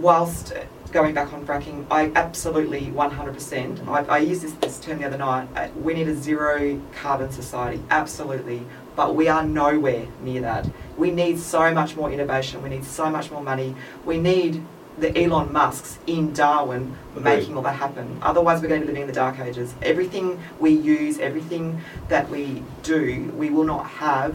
whilst 0.00 0.52
going 0.92 1.14
back 1.14 1.32
on 1.32 1.44
fracking, 1.46 1.84
I 1.90 2.10
absolutely 2.14 2.82
100%, 2.86 3.86
I, 3.88 4.04
I 4.04 4.18
used 4.18 4.42
this, 4.42 4.52
this 4.52 4.78
term 4.78 4.98
the 4.98 5.06
other 5.06 5.18
night, 5.18 5.48
uh, 5.56 5.68
we 5.82 5.94
need 5.94 6.08
a 6.08 6.14
zero 6.14 6.80
carbon 6.94 7.30
society, 7.32 7.82
absolutely. 7.90 8.62
But 8.94 9.14
we 9.14 9.28
are 9.28 9.44
nowhere 9.44 10.06
near 10.22 10.40
that. 10.42 10.68
We 10.96 11.10
need 11.10 11.38
so 11.38 11.72
much 11.74 11.96
more 11.96 12.10
innovation, 12.10 12.62
we 12.62 12.70
need 12.70 12.84
so 12.84 13.10
much 13.10 13.30
more 13.30 13.42
money, 13.42 13.74
we 14.06 14.18
need 14.18 14.62
the 14.98 15.14
Elon 15.22 15.52
Musks 15.52 15.98
in 16.06 16.32
Darwin 16.32 16.96
Agreed. 17.10 17.24
making 17.24 17.56
all 17.56 17.62
that 17.64 17.74
happen. 17.76 18.18
Otherwise, 18.22 18.62
we're 18.62 18.68
going 18.68 18.80
to 18.80 18.86
be 18.86 18.92
living 18.92 19.02
in 19.02 19.08
the 19.08 19.12
dark 19.12 19.38
ages. 19.38 19.74
Everything 19.82 20.40
we 20.58 20.70
use, 20.70 21.18
everything 21.18 21.82
that 22.08 22.30
we 22.30 22.62
do, 22.82 23.30
we 23.36 23.50
will 23.50 23.64
not 23.64 23.86
have, 23.86 24.34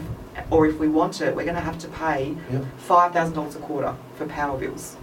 or 0.50 0.66
if 0.68 0.78
we 0.78 0.86
want 0.86 1.20
it, 1.20 1.34
we're 1.34 1.42
going 1.42 1.56
to 1.56 1.60
have 1.60 1.78
to 1.80 1.88
pay 1.88 2.36
Yep. 2.52 2.64
$5,000 2.86 3.56
a 3.56 3.58
quarter 3.58 3.96
for 4.14 4.26
power 4.26 4.56
bills. 4.56 4.96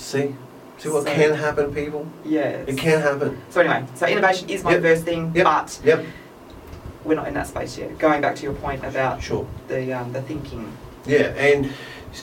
See? 0.00 0.34
See 0.78 0.88
what 0.88 1.04
So- 1.04 1.12
can 1.14 1.34
happen, 1.34 1.74
people? 1.74 2.06
Yeah. 2.24 2.64
It 2.66 2.78
can 2.78 3.00
happen. 3.02 3.36
So 3.50 3.60
anyway, 3.60 3.84
so 3.94 4.06
innovation 4.06 4.48
is 4.48 4.64
my 4.64 4.72
Yep. 4.72 4.82
first 4.82 5.04
thing, 5.04 5.30
Yep. 5.34 5.44
but 5.44 5.78
Yep. 5.84 6.04
we're 7.04 7.14
not 7.16 7.28
in 7.28 7.34
that 7.34 7.46
space 7.48 7.76
yet. 7.76 7.98
Going 7.98 8.22
back 8.22 8.34
to 8.36 8.42
your 8.42 8.54
point 8.54 8.82
about 8.84 9.22
Sure. 9.22 9.46
the 9.68 9.92
um, 9.92 10.12
the 10.12 10.22
thinking. 10.22 10.72
Yeah, 11.06 11.32
and 11.36 11.70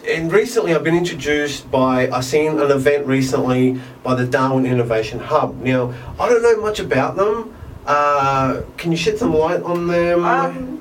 and 0.10 0.34
recently 0.34 0.74
I've 0.76 0.84
been 0.84 0.98
introduced 0.98 1.70
by 1.72 2.10
I 2.12 2.22
seen 2.22 2.60
an 2.60 2.72
event 2.72 3.06
recently 3.06 3.80
by 4.04 4.16
the 4.16 4.26
Darwin 4.26 4.66
Innovation 4.66 5.20
Hub. 5.20 5.62
Now 5.62 5.94
I 6.20 6.28
don't 6.28 6.42
know 6.42 6.58
much 6.60 6.80
about 6.80 7.16
them. 7.16 7.54
Uh, 7.86 8.62
can 8.78 8.92
you 8.92 8.98
shed 8.98 9.18
some 9.20 9.34
light 9.36 9.62
on 9.64 9.88
them? 9.88 10.26
Um, 10.26 10.80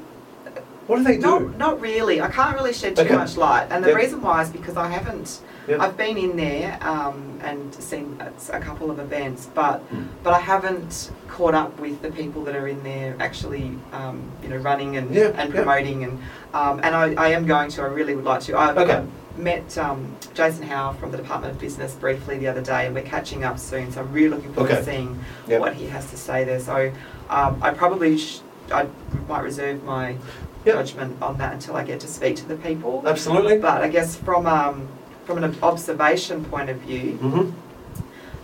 what 0.87 0.97
do 0.97 1.05
they 1.05 1.17
do? 1.17 1.23
not 1.23 1.59
not 1.59 1.81
really. 1.81 2.23
I 2.23 2.29
can't 2.29 2.57
really 2.57 2.73
shed 2.73 2.97
too 2.97 3.03
Okay. 3.03 3.15
much 3.17 3.37
light, 3.37 3.67
and 3.71 3.85
the 3.85 3.89
Yep. 3.91 3.97
reason 3.99 4.23
why 4.23 4.41
is 4.43 4.49
because 4.49 4.77
I 4.79 4.89
haven't 4.89 5.41
Yep. 5.69 5.81
I've 5.81 5.97
been 5.97 6.17
in 6.17 6.37
there 6.37 6.79
um, 6.83 7.41
and 7.43 7.75
seen 7.75 8.21
a- 8.21 8.61
couple 8.61 8.91
of 8.91 8.99
events, 8.99 9.49
but 9.55 9.81
Mm. 9.93 10.07
but 10.23 10.33
I 10.33 10.39
haven't 10.41 11.11
caught 11.29 11.55
up 11.55 11.79
with 11.81 12.01
the 12.03 12.11
people 12.11 12.45
that 12.45 12.55
are 12.57 12.69
in 12.69 12.83
there 12.83 13.15
actually, 13.21 13.73
um, 13.93 14.23
you 14.43 14.49
know, 14.49 14.57
running 14.57 14.97
and, 14.97 15.15
and 15.17 15.53
promoting 15.53 16.05
and 16.05 16.19
um, 16.55 16.81
and 16.83 16.95
I, 16.95 17.15
I 17.15 17.29
am 17.29 17.47
going 17.47 17.71
to. 17.71 17.83
I 17.83 17.87
really 17.87 18.15
would 18.15 18.25
like 18.25 18.41
to. 18.43 18.55
I 18.57 18.73
Okay. 18.75 19.05
met 19.37 19.77
um, 19.77 20.15
Jason 20.35 20.63
Howe 20.67 20.93
from 20.95 21.11
the 21.11 21.17
Department 21.19 21.53
of 21.55 21.61
Business 21.61 21.95
briefly 21.95 22.39
the 22.39 22.49
other 22.49 22.63
day, 22.63 22.87
and 22.87 22.95
we're 22.95 23.03
catching 23.03 23.45
up 23.45 23.59
soon. 23.59 23.93
So 23.93 24.01
I'm 24.01 24.13
really 24.13 24.29
looking 24.29 24.53
forward 24.55 24.71
Okay. 24.73 24.81
to 24.81 24.85
seeing 24.91 25.19
Yep. 25.49 25.61
what 25.61 25.75
he 25.75 25.87
has 25.87 26.09
to 26.11 26.17
say 26.17 26.45
there. 26.45 26.61
So 26.61 26.93
um, 27.29 27.59
I 27.61 27.71
probably 27.71 28.19
sh- 28.19 28.41
I 28.73 28.87
might 29.29 29.43
reserve 29.43 29.83
my 29.85 30.17
Yep. 30.65 30.75
judgment 30.75 31.17
on 31.23 31.39
that 31.39 31.53
until 31.53 31.77
I 31.77 31.85
get 31.85 32.01
to 32.01 32.09
speak 32.09 32.35
to 32.37 32.47
the 32.47 32.57
people. 32.57 33.03
Absolutely. 33.07 33.59
But 33.59 33.83
I 33.83 33.89
guess 33.89 34.17
from 34.17 34.47
um, 34.47 34.89
from 35.27 35.43
an 35.43 35.57
observation 35.63 36.45
point 36.47 36.71
of 36.71 36.77
view, 36.79 37.13
hmm 37.17 37.51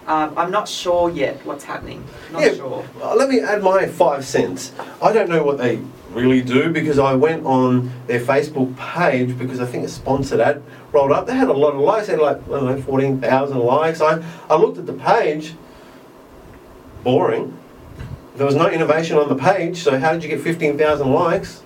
um, 0.05 0.37
I'm 0.37 0.51
not 0.51 0.69
sure 0.69 1.11
yet 1.11 1.47
what's 1.47 1.63
happening. 1.63 2.03
Not 2.33 2.43
Yeah. 2.43 2.55
sure. 2.55 2.85
Uh, 3.01 3.15
Let 3.15 3.29
me 3.29 3.39
add 3.39 3.63
my 3.63 3.87
five 3.87 4.25
cents. 4.25 4.73
I 5.01 5.13
don't 5.13 5.29
know 5.29 5.45
what 5.45 5.59
they 5.59 5.79
really 6.13 6.41
do 6.43 6.71
because 6.71 6.99
I 6.99 7.15
went 7.15 7.47
on 7.47 7.93
their 8.09 8.19
Facebook 8.19 8.77
page 8.77 9.39
because 9.39 9.61
I 9.61 9.65
think 9.65 9.85
a 9.85 9.89
sponsored 9.89 10.41
ad 10.41 10.61
rolled 10.91 11.13
up. 11.13 11.29
They 11.29 11.35
had 11.37 11.47
a 11.47 11.53
lot 11.53 11.75
of 11.75 11.81
likes. 11.81 12.09
They 12.09 12.15
had 12.15 12.21
like, 12.21 12.39
I 12.49 12.51
don't 12.51 12.67
know, 12.67 12.83
14,000 12.83 13.57
likes. 13.61 14.01
I, 14.01 14.21
I 14.51 14.57
looked 14.57 14.77
at 14.77 14.87
the 14.87 14.93
page. 14.93 15.55
Boring. 17.05 17.57
There 18.37 18.45
was 18.45 18.57
no 18.57 18.69
innovation 18.69 19.19
on 19.19 19.29
the 19.29 19.37
page, 19.37 19.83
so 19.85 20.01
how 20.01 20.15
did 20.15 20.25
you 20.25 20.29
get 20.29 20.41
15,000 20.41 21.13
likes? 21.13 21.63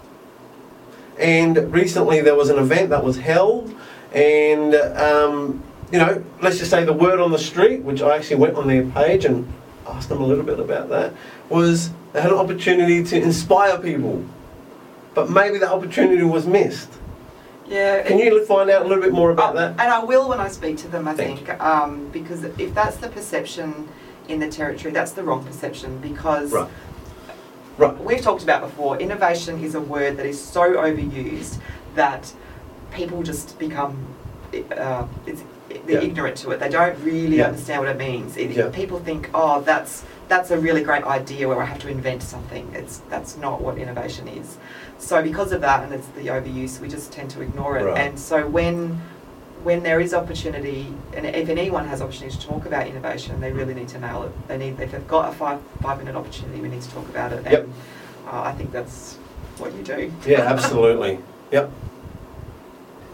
And 1.18 1.72
recently 1.72 2.20
there 2.20 2.34
was 2.34 2.50
an 2.50 2.58
event 2.58 2.90
that 2.90 3.02
was 3.02 3.16
held, 3.16 3.74
and 4.16 4.74
um, 4.74 5.62
you 5.92 5.98
know, 5.98 6.24
let's 6.40 6.58
just 6.58 6.70
say 6.70 6.84
the 6.84 6.92
word 6.92 7.20
on 7.20 7.30
the 7.30 7.38
street, 7.38 7.82
which 7.82 8.02
I 8.02 8.16
actually 8.16 8.36
went 8.36 8.56
on 8.56 8.66
their 8.66 8.84
page 8.84 9.24
and 9.24 9.46
asked 9.86 10.08
them 10.08 10.20
a 10.20 10.26
little 10.26 10.42
bit 10.42 10.58
about 10.58 10.88
that, 10.88 11.12
was 11.48 11.90
they 12.12 12.20
had 12.20 12.32
an 12.32 12.38
opportunity 12.38 13.04
to 13.04 13.20
inspire 13.20 13.78
people. 13.78 14.24
But 15.14 15.30
maybe 15.30 15.58
that 15.58 15.70
opportunity 15.70 16.22
was 16.24 16.46
missed. 16.46 16.88
Yeah. 17.68 18.02
Can 18.02 18.18
you 18.18 18.44
find 18.46 18.70
out 18.70 18.82
a 18.84 18.88
little 18.88 19.02
bit 19.02 19.12
more 19.12 19.30
about 19.30 19.54
Oh, 19.54 19.58
that? 19.58 19.70
And 19.72 19.92
I 19.92 20.02
will 20.02 20.28
when 20.28 20.40
I 20.40 20.48
speak 20.48 20.76
to 20.78 20.88
them, 20.88 21.06
I 21.08 21.14
Thank 21.14 21.46
think, 21.46 21.60
um, 21.60 22.08
because 22.08 22.44
if 22.44 22.74
that's 22.74 22.96
the 22.96 23.08
perception 23.08 23.88
in 24.28 24.40
the 24.40 24.48
territory, 24.48 24.92
that's 24.92 25.12
the 25.12 25.22
wrong 25.22 25.44
perception 25.44 25.98
because 25.98 26.52
Right. 26.52 26.68
Right. 27.78 27.98
we've 28.04 28.20
talked 28.22 28.42
about 28.42 28.62
before, 28.62 28.98
innovation 28.98 29.62
is 29.62 29.74
a 29.74 29.80
word 29.80 30.16
that 30.16 30.26
is 30.26 30.40
so 30.40 30.74
overused 30.74 31.58
that 31.94 32.32
people 32.96 33.22
just 33.22 33.58
become 33.58 33.94
uh, 34.76 35.06
it's, 35.26 35.42
they're 35.68 36.00
Yeah. 36.02 36.08
ignorant 36.08 36.36
to 36.38 36.50
it. 36.52 36.60
They 36.60 36.68
don't 36.68 36.98
really 37.04 37.38
Yeah. 37.38 37.48
understand 37.48 37.80
what 37.82 37.90
it 37.90 37.98
means. 37.98 38.36
It, 38.36 38.52
Yeah. 38.52 38.68
People 38.70 38.98
think, 39.00 39.28
oh, 39.34 39.60
that's 39.60 40.04
that's 40.28 40.50
a 40.50 40.58
really 40.58 40.82
great 40.82 41.04
idea 41.04 41.46
where 41.46 41.60
I 41.62 41.66
have 41.66 41.78
to 41.80 41.88
invent 41.88 42.22
something. 42.22 42.64
It's 42.74 43.02
that's 43.10 43.36
not 43.36 43.60
what 43.60 43.76
innovation 43.78 44.26
is. 44.28 44.56
So 44.98 45.22
because 45.22 45.52
of 45.52 45.60
that, 45.60 45.84
and 45.84 45.92
it's 45.92 46.06
the 46.16 46.28
overuse, 46.28 46.80
we 46.80 46.88
just 46.88 47.12
tend 47.12 47.30
to 47.30 47.42
ignore 47.42 47.76
it. 47.78 47.84
Right. 47.84 47.98
And 47.98 48.18
so 48.18 48.46
when 48.46 49.00
when 49.62 49.82
there 49.82 50.00
is 50.00 50.14
opportunity, 50.14 50.94
and 51.16 51.26
if 51.26 51.48
anyone 51.48 51.86
has 51.88 52.00
opportunity 52.00 52.38
to 52.38 52.46
talk 52.46 52.66
about 52.66 52.86
innovation, 52.86 53.40
they 53.40 53.52
really 53.52 53.74
need 53.74 53.88
to 53.88 53.98
nail 53.98 54.22
it. 54.22 54.32
They 54.48 54.56
need 54.58 54.80
if 54.80 54.92
they've 54.92 55.08
got 55.08 55.28
a 55.28 55.32
five 55.32 55.58
five 55.82 55.98
minute 55.98 56.16
opportunity, 56.16 56.60
we 56.60 56.68
need 56.68 56.82
to 56.82 56.90
talk 56.90 57.08
about 57.08 57.32
it. 57.32 57.44
Yep. 57.44 57.62
And 57.64 57.72
uh, 58.32 58.42
I 58.50 58.52
think 58.52 58.72
that's 58.72 59.16
what 59.58 59.74
you 59.74 59.82
do. 59.82 60.12
Yeah, 60.26 60.40
absolutely. 60.54 61.18
Yep. 61.52 61.70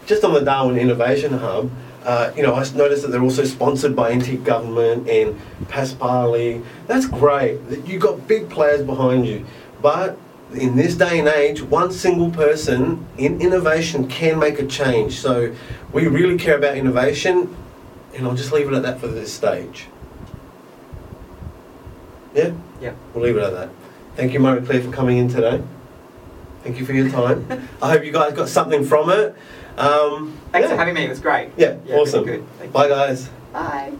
Just 0.05 0.23
on 0.23 0.33
the 0.33 0.41
Darwin 0.41 0.77
Innovation 0.77 1.33
Hub, 1.33 1.71
uh, 2.03 2.31
you 2.35 2.43
know, 2.43 2.53
I 2.53 2.59
noticed 2.73 3.03
that 3.03 3.11
they're 3.11 3.21
also 3.21 3.45
sponsored 3.45 3.95
by 3.95 4.13
NT 4.13 4.43
Government 4.43 5.07
and 5.07 5.39
Paspaley. 5.65 6.63
That's 6.87 7.05
great. 7.05 7.69
that 7.69 7.87
You 7.87 7.99
got 7.99 8.27
big 8.27 8.49
players 8.49 8.81
behind 8.81 9.25
you, 9.25 9.45
but 9.81 10.17
in 10.53 10.75
this 10.75 10.95
day 10.95 11.19
and 11.19 11.27
age, 11.27 11.61
one 11.61 11.91
single 11.91 12.29
person 12.29 13.05
in 13.17 13.41
innovation 13.41 14.07
can 14.07 14.37
make 14.37 14.59
a 14.59 14.65
change. 14.65 15.19
So 15.19 15.55
we 15.93 16.07
really 16.07 16.37
care 16.37 16.57
about 16.57 16.75
innovation, 16.75 17.55
and 18.13 18.27
I'll 18.27 18.35
just 18.35 18.51
leave 18.51 18.67
it 18.67 18.73
at 18.73 18.83
that 18.83 18.99
for 18.99 19.07
this 19.07 19.33
stage. 19.33 19.87
Yeah. 22.35 22.51
Yeah. 22.81 22.93
We'll 23.13 23.23
leave 23.23 23.37
it 23.37 23.43
at 23.43 23.53
that. 23.53 23.69
Thank 24.15 24.33
you, 24.33 24.39
Marie 24.39 24.65
Claire, 24.65 24.81
for 24.81 24.91
coming 24.91 25.17
in 25.17 25.29
today. 25.29 25.63
Thank 26.63 26.79
you 26.79 26.85
for 26.85 26.93
your 26.93 27.09
time. 27.09 27.67
I 27.81 27.91
hope 27.91 28.03
you 28.03 28.11
guys 28.11 28.33
got 28.33 28.49
something 28.49 28.83
from 28.83 29.09
it. 29.09 29.35
Um, 29.77 30.37
Thanks 30.51 30.67
yeah. 30.67 30.73
for 30.73 30.77
having 30.77 30.93
me. 30.93 31.05
It 31.05 31.09
was 31.09 31.19
great. 31.19 31.49
Yeah, 31.57 31.77
really 31.85 31.93
awesome. 31.93 32.25
Good. 32.25 32.73
Bye, 32.73 32.87
guys. 32.87 33.29
Bye. 33.51 33.93